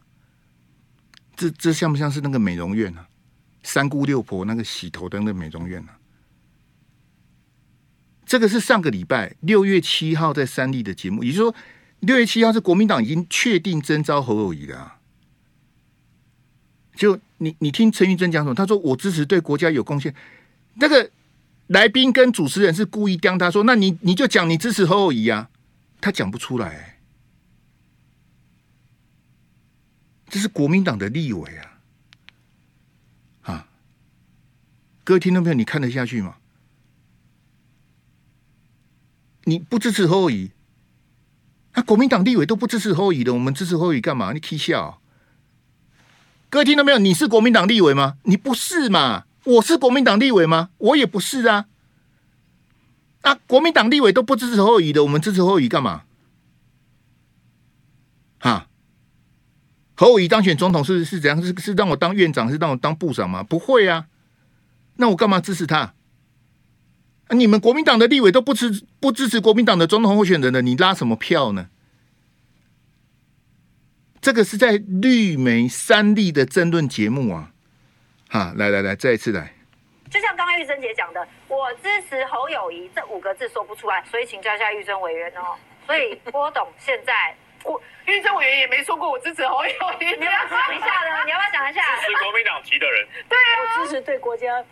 [1.37, 3.05] 这这像不像是那个美容院呢？
[3.63, 6.01] 三姑六婆那个洗头的那个美容院呢、啊？
[8.25, 11.55] 这个是上个礼拜六月七号在三立的节目，也就是说
[12.01, 14.97] 六月七号是国民党已经确定征召侯友谊的、啊。
[16.95, 18.55] 就你你听陈玉珍讲什么？
[18.55, 20.15] 他说我支持对国家有贡献。
[20.75, 21.11] 那个
[21.67, 25.51] 来宾跟主持人是故意刁他说，那你你就讲你支持侯友宜啊？
[26.01, 26.99] 他讲不出来、
[30.29, 31.79] 这是国民党的立委啊。
[33.43, 33.69] 啊
[35.05, 36.37] 各位听众朋友，你看得下去吗？
[39.45, 40.53] 你不支持侯友宜，
[41.75, 44.33] 那、啊、国民党立委都不支持侯友宜的，我们支持侯友宜干嘛？
[44.33, 45.02] 你起笑？
[46.53, 46.99] 各位听到没有？
[46.99, 48.19] 你是国民党立委吗？
[48.25, 49.25] 你不是嘛？
[49.45, 50.69] 我是国民党立委吗？
[50.77, 51.65] 我也不是啊。
[53.23, 56.03] 啊，国民党立委都不支持侯友宜的，我们支持侯友宜干嘛？
[58.39, 58.67] 哈？
[59.95, 61.43] 侯友宜当选总统是是怎样？
[61.43, 63.43] 是是让我当院长，是让我当部长吗？
[63.43, 64.09] 不会啊。
[64.97, 65.95] 那我干嘛支持他？
[67.31, 71.69] 你们国民党的立委都不支不支持国民党的总统候选人的，你拉什么票呢？
[74.23, 77.51] 这个是在绿媒三立的争论节目啊！
[78.31, 79.53] 哈，来来来，再一次来。
[80.09, 85.59] 就像刚刚玉珍姐讲的，我支持侯友谊这五个字说不出来，所以请教一下玉珍委员哦。
[85.87, 87.35] 所以郭董现在。
[87.65, 89.71] 我玉珍委员也没说过我支持侯友
[90.01, 91.25] 谊，你要想一下呢？
[91.25, 91.97] 你要不要想一下？
[91.97, 94.53] 支持国民党籍的人，对啊，我支持对国家。
[94.53, 94.63] 哎，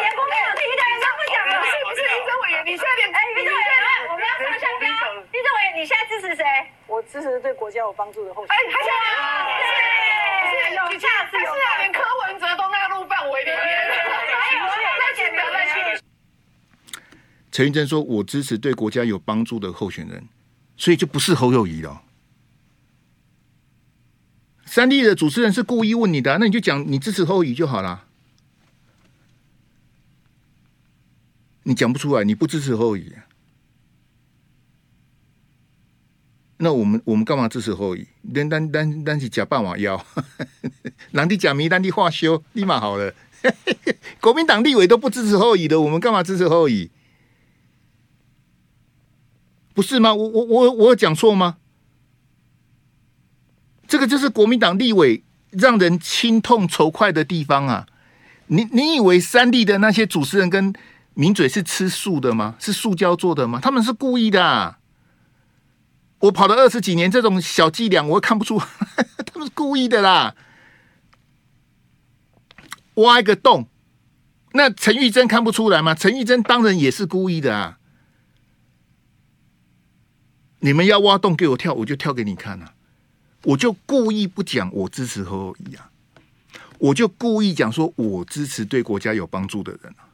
[0.00, 2.02] 连国民党籍的人都不讲了，是不是？
[2.02, 3.64] 玉珍委员，你现在连哎，玉珍委员，
[4.10, 4.88] 我们要上下标。
[5.32, 6.44] 玉珍委员，你现在支持谁？
[6.86, 8.58] 我支持对国家有帮助的候选人。
[8.58, 8.90] 哎，还想
[10.50, 13.60] 对，有价值，有价，连柯文哲都纳入范围里面。
[17.50, 20.26] 陈玉珍说：“我支持对国家有帮助的候选人。”
[20.76, 22.02] 所以就不是侯友宜了。
[24.64, 28.06] 三立的主持人是故意问你的，那你就讲你支持侯友宜就好了。
[31.64, 33.12] 你讲不出来，你不支持侯友宜，
[36.56, 38.08] 那我们我们干嘛支持侯友宜？
[38.34, 40.04] 单单单单是假半碗腰，
[41.12, 43.14] 人的假迷，人的话修，立马好了。
[44.20, 46.90] 国民党立委都不支持侯友宜的，我们干嘛支持侯友宜？
[49.74, 50.14] 不是吗？
[50.14, 51.56] 我我我我有讲错吗？
[53.88, 57.86] 这个就是国民党立委让人心痛仇快的地方啊！
[58.46, 60.72] 你你以为三立的那些主持人跟
[61.14, 62.56] 名嘴是吃素的吗？
[62.58, 63.60] 是塑胶做的吗？
[63.62, 64.78] 他们是故意的啊。
[66.20, 68.58] 我跑了二十几年，这种小伎俩我看不出，
[69.26, 70.34] 他们是故意的啦。
[72.94, 73.68] 挖一个洞，
[74.52, 75.94] 那陈玉珍看不出来吗？
[75.94, 77.78] 陈玉珍当然也是故意的啊。
[80.62, 82.74] 你们要挖洞给我跳，我就跳给你看啊！
[83.42, 85.90] 我就故意不讲我支持侯友宜啊，
[86.78, 90.06] 我就故意讲说我支持对国家有帮助的人啊。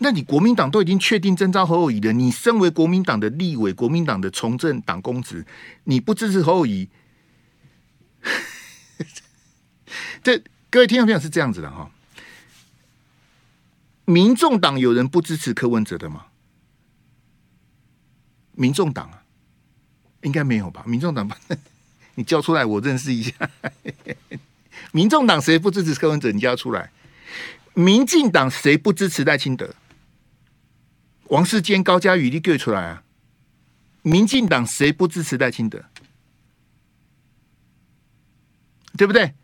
[0.00, 5.46] 那你国民党都已经确定征召侯友宜了，你身为国民党的立委、国民党的从政党公职，
[5.84, 6.90] 你不支持侯友宜？
[10.22, 11.90] 这各位听众朋友是这样子的哈，
[14.04, 16.26] 民众党有人不支持柯文哲的吗？
[18.56, 19.22] 民众党啊，
[20.22, 20.82] 应该没有吧？
[20.86, 21.30] 民众党，
[22.16, 23.32] 你叫出来，我认识一下。
[24.92, 26.32] 民众党谁不支持柯文哲？
[26.32, 26.90] 你叫出来。
[27.74, 29.74] 民进党谁不支持赖清德？
[31.24, 33.02] 王世坚、高嘉宇，你给出来啊！
[34.02, 35.84] 民进党谁不支持赖清德？
[38.96, 39.34] 对不对？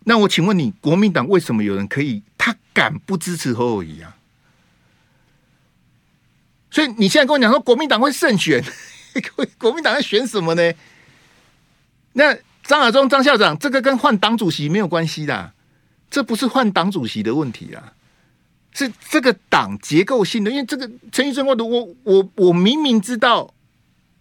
[0.00, 2.22] 那我请问你，国民党为什么有人可以？
[2.36, 4.17] 他敢不支持侯友宜啊？
[6.70, 8.62] 所以你现在跟我讲说国民党会胜选，
[9.58, 10.72] 国民党在选什么呢？
[12.12, 15.52] 那张亚中张校长，这个跟换党主席没有关系的，
[16.10, 17.94] 这不是换党主席的问题啊，
[18.72, 20.50] 是这个党结构性的。
[20.50, 23.54] 因为这个陈玉珍，我我我我明明知道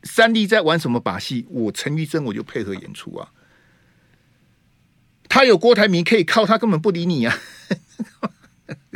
[0.04, 3.32] 三立在玩什么把戏，我陈玉珍我就配合演出啊。
[5.28, 7.38] 他有郭台铭可以靠，他根本不理你啊。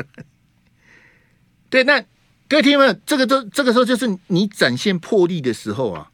[1.70, 2.04] 对，那
[2.52, 6.12] 各位听友们，这个都这个时候就是你展现魄力的时候啊。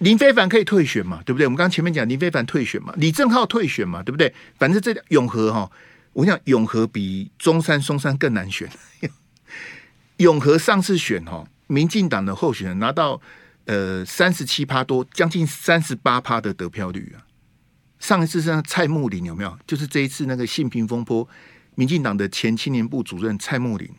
[0.00, 1.22] 林非凡可以退选嘛？
[1.24, 1.46] 对不对？
[1.46, 4.34] 我们刚前面讲林非凡退选嘛，李正浩退选嘛，对不对？
[4.58, 5.70] 反正这永和哈，
[6.12, 8.68] 我想永和比中山、松山更难选。
[10.18, 13.18] 永和上次选哈，民进党的候选人拿到
[13.64, 17.24] 呃三十七趴多，将近三十八趴的得票率啊。
[17.98, 19.58] 上一次是蔡穆林有没有？
[19.66, 21.26] 就是这一次那个性平风波，
[21.74, 23.90] 民进党的前青年部主任蔡慕林，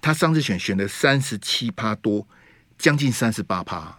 [0.00, 2.26] 他上次选选了三十七趴多，
[2.78, 3.98] 将近三十八趴，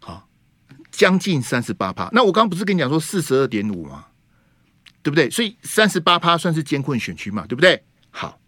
[0.00, 0.28] 好，
[0.90, 2.08] 将近三十八趴。
[2.12, 4.06] 那我刚刚不是跟你讲说四十二点五吗？
[5.02, 5.30] 对不对？
[5.30, 7.82] 所以三十八趴算是艰困选区嘛，对不对？
[8.10, 8.38] 好。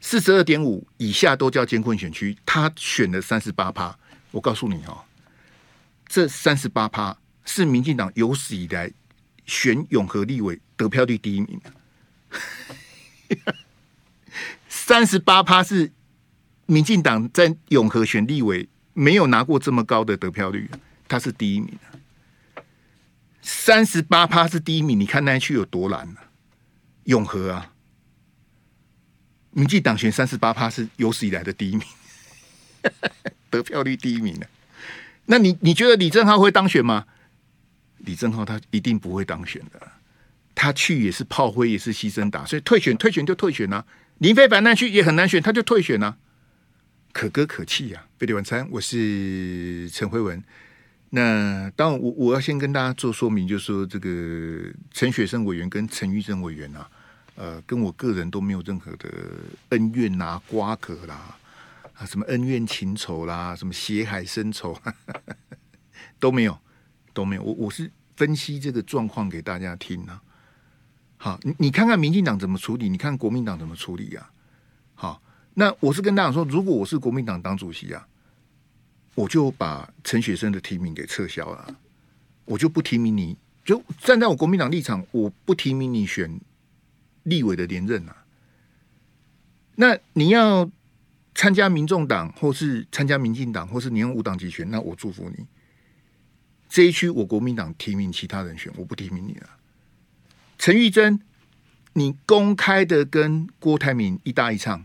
[0.00, 3.98] 四十二点五以下都叫艰困选区，他选了三十八趴。
[4.32, 5.02] 我告诉你哦，
[6.06, 8.92] 这三十八趴是民进党有史以来
[9.46, 11.60] 选永和立委得票率第一名。
[14.68, 15.92] 三十八趴是
[16.66, 20.70] 民进党在永和选立委没有拿过这么高的得票率，
[21.08, 21.78] 他是第一名。
[23.40, 26.30] 三十八趴是第一名，你看那一区有多难啊？
[27.04, 27.72] 永和啊！
[29.50, 31.86] 民进党选三十八趴是有史以来的第一名，
[33.50, 34.48] 得票率第一名的。
[35.26, 37.06] 那你你觉得李正浩会当选吗？
[37.98, 39.92] 李正浩他一定不会当选的，
[40.54, 43.84] 他去也是炮灰，也是牺牲打，所以退选退选就退选啊。
[44.18, 46.16] 林飞凡那去也很难选，他就退选啊，
[47.12, 48.06] 可歌可泣呀。
[48.18, 50.42] 飞碟晚餐，我是陈慧文。
[51.10, 56.88] 那当然我我要先跟大家做说明，就是说这个陈雪生委员跟陈玉珍委员啊。
[57.36, 59.10] 呃，跟我个人都没有任何的
[59.70, 61.36] 恩怨呐、瓜葛啦，
[61.94, 64.80] 啊，什么恩怨情仇啦，什么血海深仇
[66.20, 66.56] 都没有，
[67.12, 67.42] 都没有。
[67.42, 70.22] 我我是分析这个状况给大家听啊。
[71.24, 74.30] 好，你你看看民进党怎么处理，你看国民党怎么处理呀？
[74.94, 75.22] 好，
[75.54, 78.06] 那我是跟大家说，如果我是国民党党主席啊，
[79.14, 81.76] 我就把陈雪生的提名给撤销了，
[82.44, 86.38] 我就不提名你，就站在我国民党立场，我不提名你选。
[87.22, 88.26] 立委的连任啊，
[89.76, 90.70] 那你要
[91.34, 95.46] 参加民众党，或是参加民进党，或是你用无党籍选，那我祝福你。
[96.68, 99.48] 这一区我国民党提名其他人选，我不提名你了。
[100.58, 101.20] 陈玉珍，
[101.94, 104.84] 你公开的跟郭台铭一搭一唱，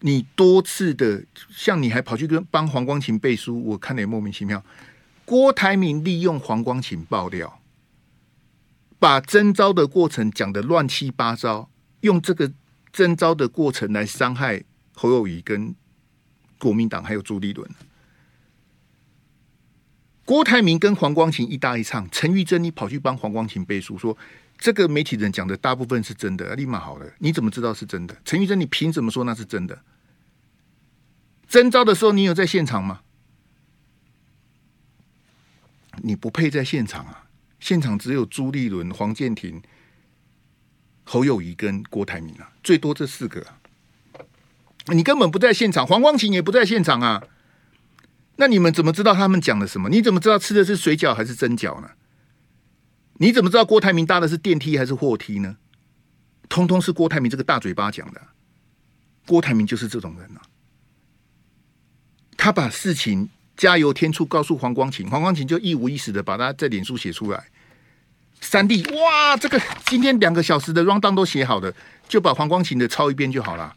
[0.00, 4.64] 你多次的像你还跑去跟帮黄光芹背书，我看得也莫名其妙。
[5.24, 7.56] 郭台铭利用黄光芹爆料。
[8.98, 11.70] 把征召的过程讲的乱七八糟，
[12.02, 12.52] 用这个
[12.92, 15.74] 征召的过程来伤害侯友宜跟
[16.58, 17.66] 国民党，还有朱立伦。
[20.30, 24.16] 郭台铭跟黄光芹一搭一唱，陈玉珍你跑去帮黄光芹背书，说
[24.58, 28.16] 这个媒体人讲的大部分是真的，立马好了，你怎么知道是真的？
[28.24, 29.82] 陈玉珍，你凭什么说那是真的？
[31.48, 33.00] 征召的时候你有在现场吗？
[35.96, 37.24] 你不配在现场啊！
[37.58, 39.60] 现场只有朱立伦、黄健庭、
[41.02, 43.58] 侯友宜跟郭台铭啊，最多这四个啊。
[44.94, 47.20] 你根本不在现场，黄光芹也不在现场啊。
[48.40, 49.90] 那你们怎么知道他们讲了什么？
[49.90, 51.90] 你怎么知道吃的是水饺还是蒸饺呢？
[53.18, 55.58] 你怎么知道郭台铭搭的是电梯还是货梯呢？
[56.48, 58.20] 通通是郭台铭这个大嘴巴讲的。
[59.26, 60.40] 郭台铭就是这种人啊，
[62.36, 63.28] 他把事情。
[63.56, 67.44] 加油添醋，告诉黄光芹，黄光芹就一五一十的把他在脸书写出来。
[68.40, 71.70] 三弟，哇，这个今天两个小时的 rundown 都写好了，
[72.08, 73.76] 就把黄光芹的抄一遍就好了。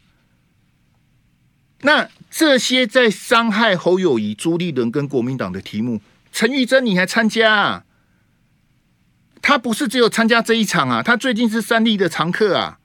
[1.84, 6.00] 那这些在伤害侯友宜、朱立伦跟国民党的题目，
[6.32, 7.84] 陈玉珍你还参加啊？
[9.42, 12.78] 他不是只有参加这一场啊，他最近是三立的常客啊。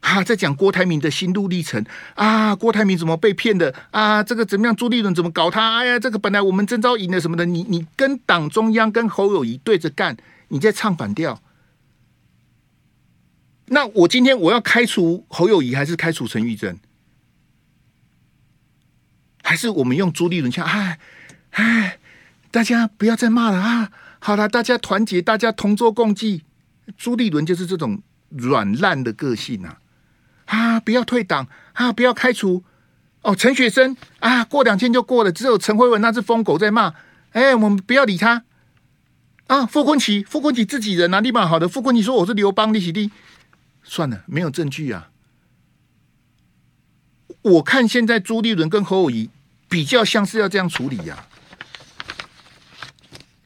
[0.00, 1.84] 啊，在讲郭台铭的心路历程
[2.14, 4.22] 啊，郭台铭怎么被骗的啊？
[4.22, 4.74] 这个怎么样？
[4.74, 5.76] 朱立伦怎么搞他？
[5.76, 10.16] 哎呀，这个本来我们征召赢了什么的，你你跟党中央跟侯友宜对着干，
[10.48, 11.42] 你在唱反调。
[13.66, 16.80] 那我今天我要开除侯友宜，还是开除陈玉珍？
[19.42, 20.64] 还是我们用朱立伦讲？
[20.64, 20.98] 哎
[21.50, 21.98] 哎，
[22.50, 23.90] 大家不要再骂了啊！
[24.18, 26.44] 好了，大家团结，大家同舟共济。
[26.96, 29.78] 朱立伦就是这种软烂的个性啊。
[30.46, 30.80] 啊！
[30.80, 31.92] 不要退党啊！
[31.92, 32.64] 不要开除
[33.22, 33.36] 哦！
[33.36, 35.30] 陈雪生啊，过两天就过了。
[35.30, 36.94] 只有陈慧文那只疯狗在骂。
[37.32, 38.44] 哎，我们不要理他
[39.46, 39.66] 啊！
[39.66, 41.68] 傅昆萁，傅昆萁自己人啊，立马好的。
[41.68, 43.10] 傅昆萁说我是刘邦，利息低，
[43.82, 45.10] 算了，没有证据啊。
[47.42, 49.28] 我看现在朱立伦跟侯友宜
[49.68, 51.26] 比较像是要这样处理呀、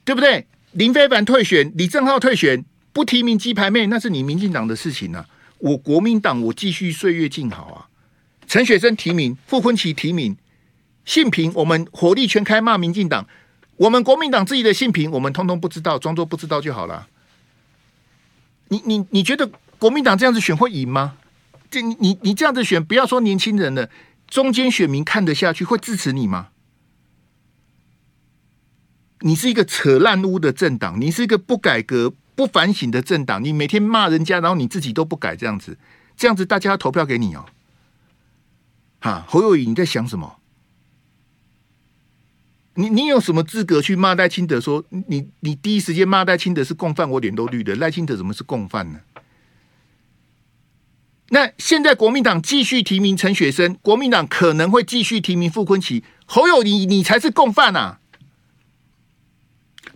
[0.04, 0.46] 对不对？
[0.72, 5.26] 林飞凡退选，李正浩退选，不提名鸡排妹，那是你民进党的事情啊。
[5.58, 7.88] 我国民党，我继续岁月静好啊。
[8.46, 10.36] 陈雪生提名，傅崐萁提名，
[11.06, 13.26] 性平，我们火力全开骂民进党。
[13.76, 17.08] 我们国民党自己的性平，我们通通不知道，装作不知道就好了。
[18.68, 21.16] 你你你觉得国民党这样子选会赢吗？
[21.82, 23.90] 你你你这样子选，不要说年轻人了，
[24.26, 26.48] 中间选民看得下去，会支持你吗？
[29.20, 35.78] 你是一个扯烂污的政党，你是一个不改革、不反省的政党，你每天骂人家，然后你自己都不改，这样子，
[36.16, 37.46] 这样子大家投票给你哦。
[39.00, 40.36] 哈，侯友宜，你在想什么？
[42.74, 44.60] 你你有什么资格去骂赖清德？
[44.60, 47.74] 说你你第一时间骂赖清德是共犯，我脸都绿的。
[47.76, 49.00] 赖清德怎么是共犯呢？
[51.30, 57.98] 那现在国民党继续提名陈雪生，国民党可能会继续提名傅昆奇，侯友宜，你才是共犯啊！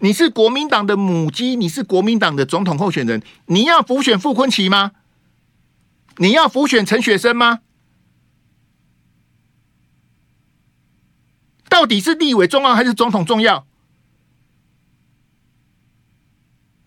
[0.01, 4.93] 你是国民党的母鸡，你是国民党的总统候选人，你要辅选傅昆奇吗？
[6.17, 7.61] 你要辅选陈雪生吗？
[11.69, 13.67] 到底是立委重要还是总统重要？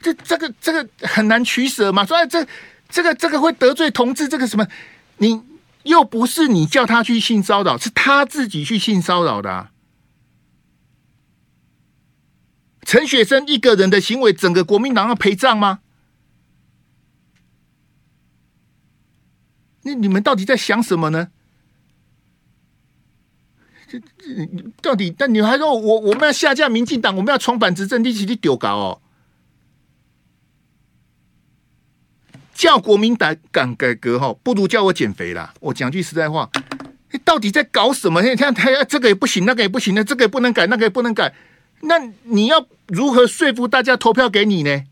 [0.01, 2.05] 这、这个、这个很难取舍嘛。
[2.05, 2.45] 所以这、
[2.93, 4.67] 这个、这个会得罪同志，这个什么？
[5.17, 5.41] 你
[5.81, 9.71] 又不是你叫他去性骚扰，是他自己去性骚扰的啊。
[12.83, 15.79] 陈雪生一个人的行为，整个国民党要陪葬吗？
[19.81, 21.29] 那你们到底在想什么呢？
[23.87, 24.05] 这这
[24.83, 25.09] 到底？
[25.09, 29.01] 但你还说我我们要下架民进党，我们要重返执政，一起去丢搞哦？
[32.53, 35.53] 叫国民党敢改革哈，不如叫我减肥啦！
[35.59, 36.49] 我讲句实在话，
[37.11, 38.21] 你到底在搞什么？
[38.21, 41.33] 你看他这个也不行，那个也不行的，这个也不能改，那个也不能改。
[41.81, 44.83] 那你要如何说服大家投票给你呢？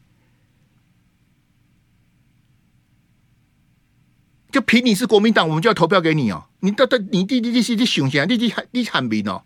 [4.51, 6.47] 就凭你是国民党，我们就要投票给你哦！
[6.59, 8.26] 你到底你弟弟弟是你想啥？
[8.26, 9.43] 你你你喊民哦！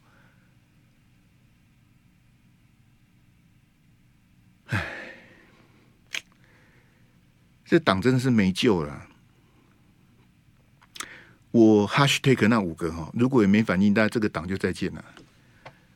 [7.66, 9.08] 这党真的是没救了。
[11.52, 15.04] 我 hashtag 那五个哈，如果也没反应，大家这个党就再见了。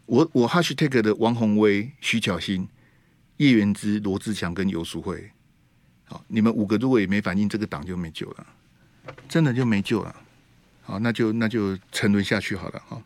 [0.05, 2.67] 我我 hashtag 的王鸿薇、徐巧芯、
[3.37, 5.29] 叶元之、罗志强跟游淑慧，
[6.05, 8.47] 好，你们五个如果也没反应，这个党就没救了，
[9.27, 10.15] 真的就没救了。
[10.81, 12.81] 好，那就那就沉沦下去好了。
[12.87, 13.03] 哈，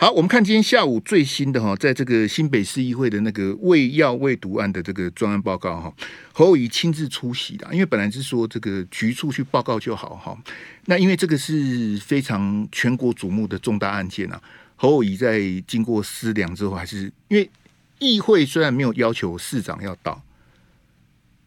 [0.00, 5.92] 好，我们看今天下午最新的哈，在这个新北市议会的那个喂药喂毒案的这个专案报告哈，
[6.32, 10.38] 侯友宜亲自出席的，因为本来是说这个局处去报告就好哈，
[10.84, 14.40] 那因为这个是非常全国瞩目的重大案件啊。
[14.76, 17.50] 侯友宜在经过思量之后，还是因为
[17.98, 20.22] 议会虽然没有要求市长要到，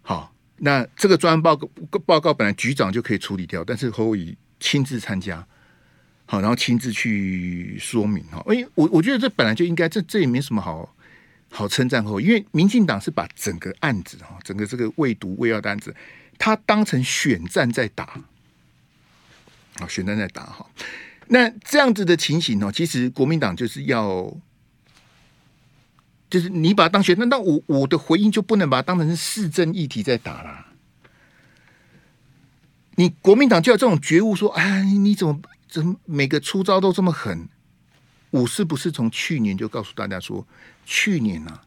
[0.02, 1.70] 好，那这个专案报告
[2.06, 5.48] 报告本来局长就可以处理掉，但是侯友宜亲自参加，
[6.32, 8.42] 好，然后亲自去说明哈。
[8.48, 10.96] 哎我我觉得这本来就应该，这这也没什么好
[11.50, 15.94] 好称赞后，因为民进党是把整个案子哈，整个这个未毒未药的案子，
[16.38, 18.06] 他当成选战在打，
[19.82, 20.66] 啊，选战在打哈。
[21.28, 24.34] 那这样子的情形哦，其实国民党就是要，
[26.30, 30.68] 就是你把它当选，那那我我的回应就不能把它当成是市政议题在打啦。
[32.96, 35.42] 你国民党就要这种觉悟，说，哎，你怎么
[35.72, 37.48] 怎么每个出招都这么狠？
[38.30, 40.46] 我是不是从去年就告诉大家说，
[40.86, 41.64] 去年啊，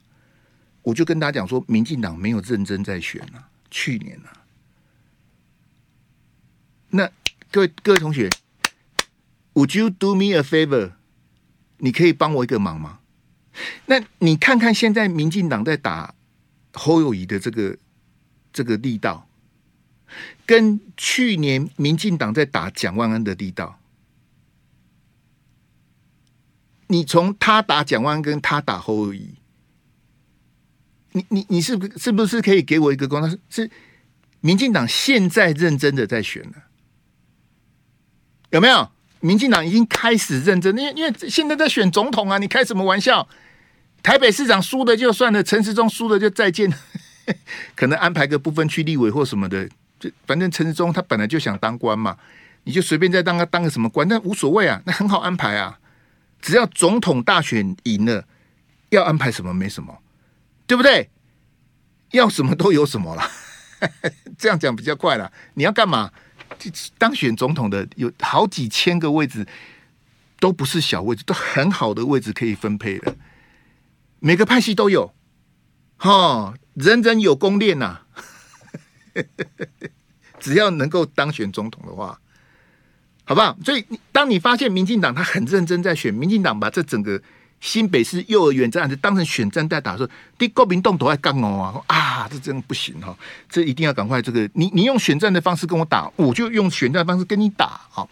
[0.82, 4.44] 我就跟大家讲说，民进党没有认真在选啊，去年啊，
[6.90, 7.10] 那
[7.50, 8.30] 各位各位同学。
[9.54, 10.92] Would you do me a favor？
[11.78, 12.98] 你可以帮我一个忙吗？
[13.86, 16.12] 那你看看现在民进党在打
[16.72, 17.78] 侯友谊的这个
[18.52, 19.28] 这个力道，
[20.44, 23.78] 跟去年民进党在打蒋万安的力道，
[26.88, 29.34] 你从他打蒋万安跟他打侯友宜，
[31.12, 33.36] 你你你是不是不是可以给我一个公道？
[33.48, 33.70] 是
[34.40, 36.64] 民进党现在认真的在选了，
[38.50, 38.90] 有没有？
[39.20, 43.26] 民进党已经开始认真，因为因为现在在选总统啊，你开什么玩笑？
[44.02, 46.70] 台北市长输了就算了，陈时中输了就再见，
[47.74, 49.66] 可能安排个不分区立委或什么的，
[49.98, 52.18] 就反正陈时中他本来就想当官嘛，
[52.64, 55.78] 你就随便再当个当个什么官，那无所谓啊，那很好安排啊，
[56.44, 58.28] 只要总统大选赢了，
[58.90, 60.02] 要安排什么没什么，
[60.66, 61.08] 对不对？
[62.10, 63.30] 要什么都有什么了，
[64.36, 65.32] 这样讲比较快了。
[65.54, 66.12] 你要干嘛？
[66.98, 69.48] 当选总统的有好几千个位置，
[70.38, 73.16] 都不是小位置，都很好的位置可以分配的，
[74.18, 75.14] 每个派系都有。
[75.96, 78.02] 哈，人人有功练呐，
[80.38, 82.20] 只要能够当选总统的话，
[83.24, 83.56] 好不好？
[83.64, 87.20] 所以当你发现民进党他很认真在选，民进党把这整个
[87.60, 93.16] 新北市幼儿园这样子当成选战在打的时候，第国民动都在干哦啊啊，这真的不行哈，
[93.48, 98.08] 这一定要赶快这个，你你用选战的方式跟我打，我就用选战的方式跟你打，好，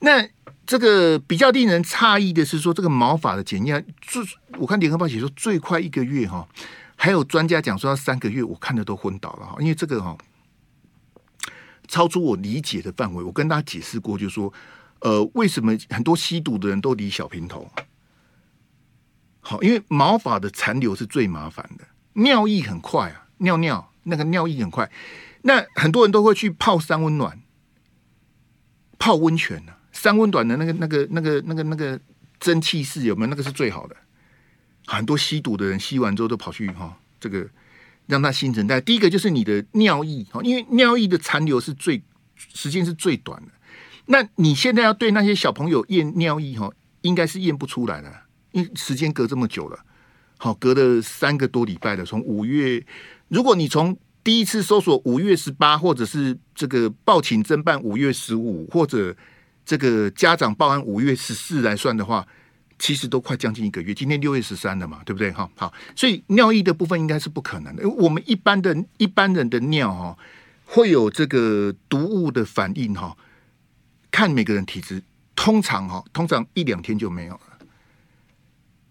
[0.00, 0.28] 那。
[0.68, 4.22] 这个比较令人诧异的是说，这个毛发的检验最，
[4.58, 6.46] 我看联合报写说最快一个月哈，
[6.94, 10.14] 还有专家讲说要三个月，我看的都昏倒了哈，因为这个哈
[11.88, 13.24] 超出我理解的范围。
[13.24, 14.52] 我跟大家解释过，就是说
[15.00, 17.68] 呃，为什么很多吸毒的人都理小平头？
[19.40, 24.90] 好，因为毛发的残留是最麻烦的，尿液很快啊，尿尿那个尿液很快，
[25.42, 27.40] 那很多人都会去泡三温暖，
[28.98, 29.78] 泡温泉呢、啊。
[29.90, 31.98] 三温暖的那个、那个、那个、那个、那个
[32.38, 33.26] 蒸汽室有没有？
[33.26, 33.96] 那个是最好的。
[34.86, 37.48] 很多吸毒的人吸完之后都跑去哈，这个
[38.08, 38.80] 让他新陈代谢。
[38.80, 42.02] 第一个就是你的尿液哈，因为尿液的残留是最
[42.34, 43.52] 时间是最短的。
[44.06, 46.68] 那你现在要对那些小朋友验尿液哈，
[47.02, 48.12] 应该是验不出来的，
[48.52, 49.78] 因为时间隔这么久了，
[50.38, 52.04] 好，隔了三个多礼拜了。
[52.04, 52.84] 从五月，
[53.28, 59.14] 如果你从第一次搜索五月十八，或者是这个报请侦办五月十五，或者
[59.64, 62.26] 这个家长报案五月十四来算的话，
[62.78, 63.92] 其实都快将近一个月。
[63.94, 65.30] 今天六月十三了嘛，对不对？
[65.32, 67.88] 哈，好，所以尿液的部分应该是不可能的。
[67.88, 70.16] 我们一般的一般人的尿哈，
[70.64, 73.16] 会有这个毒物的反应哈。
[74.10, 75.02] 看每个人体质，
[75.36, 77.40] 通常哈，通常一两天就没有了。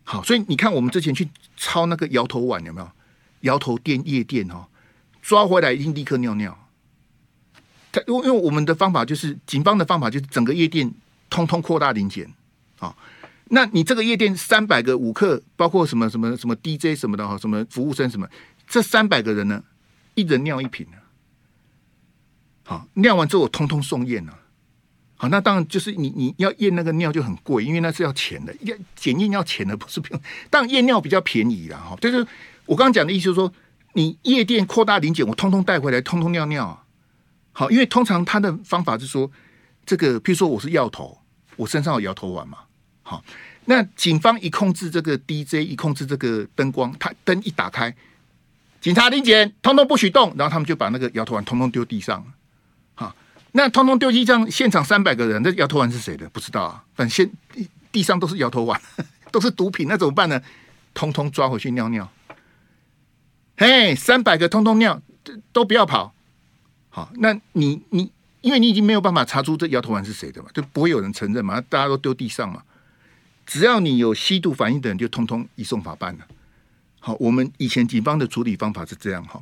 [0.04, 2.90] 好，所以你看我们之前去抄那个摇头丸有没有？
[3.42, 4.68] 摇头店夜店哈，
[5.22, 6.58] 抓回来一定立刻尿尿。
[8.08, 10.92] 因为因为我们的方法就是警方的方法就是整个夜店
[11.30, 12.32] 通通扩大临检
[12.80, 12.96] 啊，
[13.50, 18.28] 那你这个夜店三百个舞客，包括什么什么什么 DJ 什么的哈，什么服务生什么，
[18.68, 19.64] 这三百个人呢，
[20.16, 20.98] 一人尿一瓶呢，
[22.64, 24.38] 好，尿完之后我通通送验了，
[25.16, 32.26] 好，那当然就是你你要验那个尿就很贵，因为那是要钱的，要检验要钱的，不是不用， 当然验尿比较便宜啦哈，就是
[32.66, 33.52] 我刚刚讲的意思就是说，
[33.94, 36.84] 你夜店扩大临检，我通通带回来，通通尿尿啊。
[37.54, 39.32] 好，因为通常他的方法是说，
[39.84, 41.18] 这个，譬如说我是药头，
[41.56, 42.60] 我身上有摇头丸嘛。
[43.10, 43.24] 好，
[43.64, 47.96] 那警方一控制这个 DJ，一控制这个灯光，他灯一打开，
[48.82, 52.22] 警察临检，通通不许动，然后他们就把那个摇头丸通通丢地上。
[52.96, 53.16] 好，
[53.54, 56.28] 那通通丢地上，现场三百个人，那摇头丸是谁的？
[56.32, 56.84] 不知道啊。
[56.96, 57.32] 反正现
[57.90, 58.82] 地上都是摇头丸，
[59.32, 60.42] 都是毒品，那怎么办呢？
[60.94, 62.12] 通通抓回去尿尿。
[63.56, 65.02] 嘿，三百个通通尿，
[65.54, 66.14] 都不要跑。
[66.90, 72.62] 好，那你你，因为你已经没有办法查出这摇头丸是谁的嘛，就不会有人承认嘛，大家都丢地上嘛。
[73.48, 76.28] 只要你有吸毒反应的人，就通通移送法办了。
[77.00, 79.42] 好，我们以前警方的处理方法是这样哈。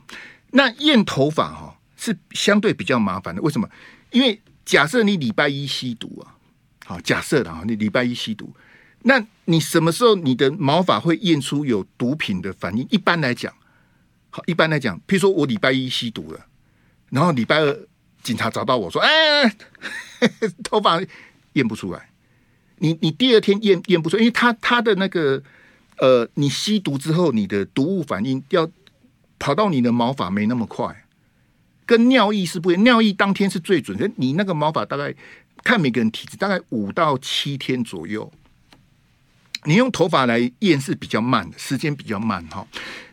[0.51, 3.68] 那验头发哈是相对比较麻烦的，为什么？
[4.12, 6.38] 因为假设你礼拜一吸毒啊，
[6.86, 8.56] 好，假设的哈，你礼拜一吸毒，
[9.01, 12.88] 那你什么时候你的毛发会验出有毒品的反应？
[12.91, 13.51] 一般来讲，
[14.30, 16.45] 好，一般来讲，譬如说我礼拜一吸毒了。
[17.10, 17.88] 然后礼拜二
[18.22, 19.56] 警察找到我说：“哎，
[20.64, 21.01] 头发
[21.53, 22.10] 验不出来。
[22.80, 25.41] 你你第二天验验不出，因为他他的那个
[25.97, 28.69] 呃，你吸毒之后，你的毒物反应要
[29.39, 31.05] 跑到你的毛发没那么快，
[31.86, 32.84] 跟尿液是不一样。
[32.84, 35.13] 尿液当天是最准，你那个毛发大概
[35.63, 38.32] 看每个人体质，大概五到七天左右。
[39.63, 42.67] 你用头发来验是比较慢的，时间比较慢哈。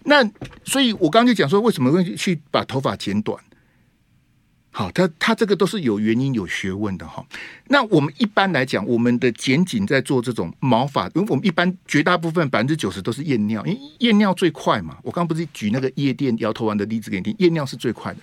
[0.05, 0.23] 那
[0.65, 3.43] 所以我刚刚就讲说，为什么会去把头发剪短？”
[4.75, 7.23] 好，他他这个都是有原因、有学问的哈。
[7.67, 14.97] 那我们一般来讲，我们的检警在做这种毛发，因为我们一般绝大部分百分之九十都是验尿，因为验尿最快嘛。
[15.03, 18.21] 我刚不是举那个夜店摇头丸的例子给你听，验尿是最快的。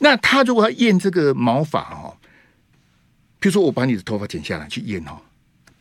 [0.00, 2.18] 那他如果要验这个毛发哈，
[3.38, 5.22] 比如说我把你的头发剪下来去验哈，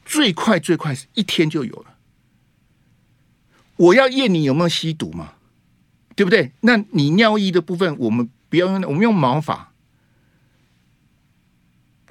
[0.06, 1.95] 最快最快是一天就有了。
[3.78, 5.34] 我要验你有没有吸毒嘛，
[6.16, 6.51] 对不对？
[6.62, 9.72] 那你尿液的部分，我们不要用，我们用毛发。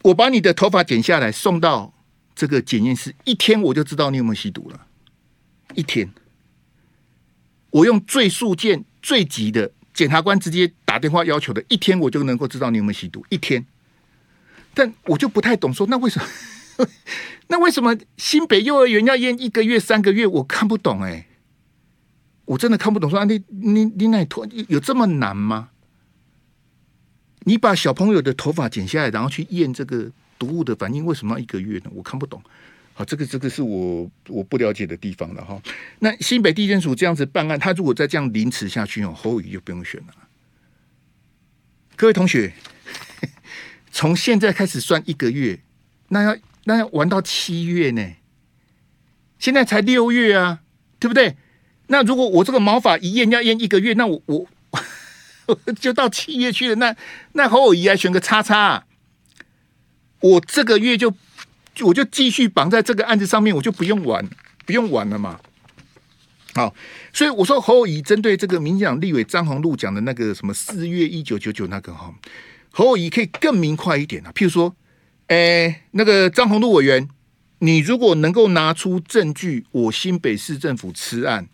[0.05, 1.94] 我把你的头发剪下来送到
[2.34, 4.86] 这个检验室，一天我就知道你有没有吸毒了。
[5.74, 6.12] 一天，
[7.70, 13.24] 我用最速件最急的检察官直接打电话要求的，一天我就能够知道你有没有吸毒。
[13.30, 13.64] 一天，
[14.74, 16.28] 但我就不太懂说，那为什么？
[17.48, 20.26] 那为什么新北幼儿园要验一个月、三个月？
[20.26, 21.26] 我看不懂哎、
[22.44, 23.09] 我真的看不懂。
[23.09, 25.70] 说啊，你你你那头有这么难吗？
[27.45, 31.90] 你把小朋友的头发剪下来，然后去验这个毒物的反应，为什么要一个月呢？
[31.95, 32.42] 我看不懂。
[32.95, 35.61] 好，这个这个是我我不了解的地方了哈。
[35.99, 40.14] 那新北地检署这样子办案，他如果再这样凌迟下去哦，侯友宜就不用选了。
[41.97, 42.53] 各位同学，
[43.90, 45.59] 从现在开始算一个月，
[46.09, 48.14] 那要那要玩到七月呢？
[49.38, 50.61] 现在才六月啊，
[50.99, 51.36] 对不对？
[51.88, 54.47] 那如果我这个毛发一验要验一个月，那我我
[55.80, 56.74] 就到七月去了。
[56.76, 56.97] 那
[57.32, 58.84] 那侯友谊还选个叉叉啊，
[60.20, 61.14] 我这个月就。
[61.80, 64.24] 我就继续绑在这个案子上面，我就不用玩，
[64.64, 65.40] 不用玩了嘛。
[66.55, 66.72] 好，
[67.12, 72.14] 所以我说侯友谊针对这个民进党立委张宏禄讲的那个什么四月一九九九那个哈，
[72.70, 74.30] 侯友谊可以更明快一点啊。
[74.32, 74.72] 譬如说，
[75.26, 77.09] 哎，那个张宏禄委员，
[77.59, 81.49] 你如果能够拿出证据，我新北市政府吃案，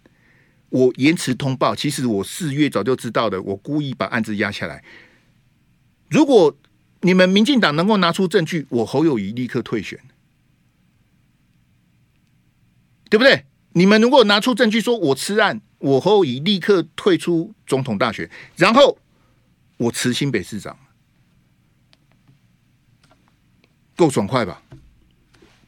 [0.71, 4.83] 我延迟通报，其实我四月早就知道的，我故意把案子压下来。
[6.09, 6.57] 如果
[7.03, 10.01] 你们民进党能够拿出证据，我侯友谊立刻退选。
[13.11, 13.45] 对不对？
[13.73, 18.97] 你们如果拿出证据说我吃案，我侯友谊立刻退出总统大选，然后
[19.79, 20.79] 我辞新北市长，
[23.97, 24.63] 够爽快吧？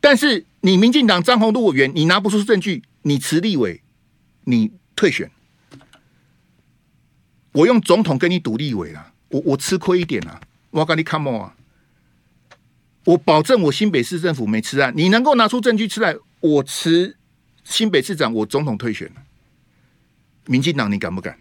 [0.00, 3.82] 但是你民进党张宏陆委员，你拿不出证据，你辞立委，
[4.44, 5.30] 你退选，
[7.52, 10.40] 我用总统跟你赌立委了，我我吃亏一点啊，
[10.70, 11.56] 我跟你 come on 啊，
[13.04, 17.16] 我保证我新北市政府没吃案，你能够拿出证据出来，我辞。
[17.64, 19.08] 新北市长，我总统退选，
[20.46, 21.38] 民进党你敢不敢？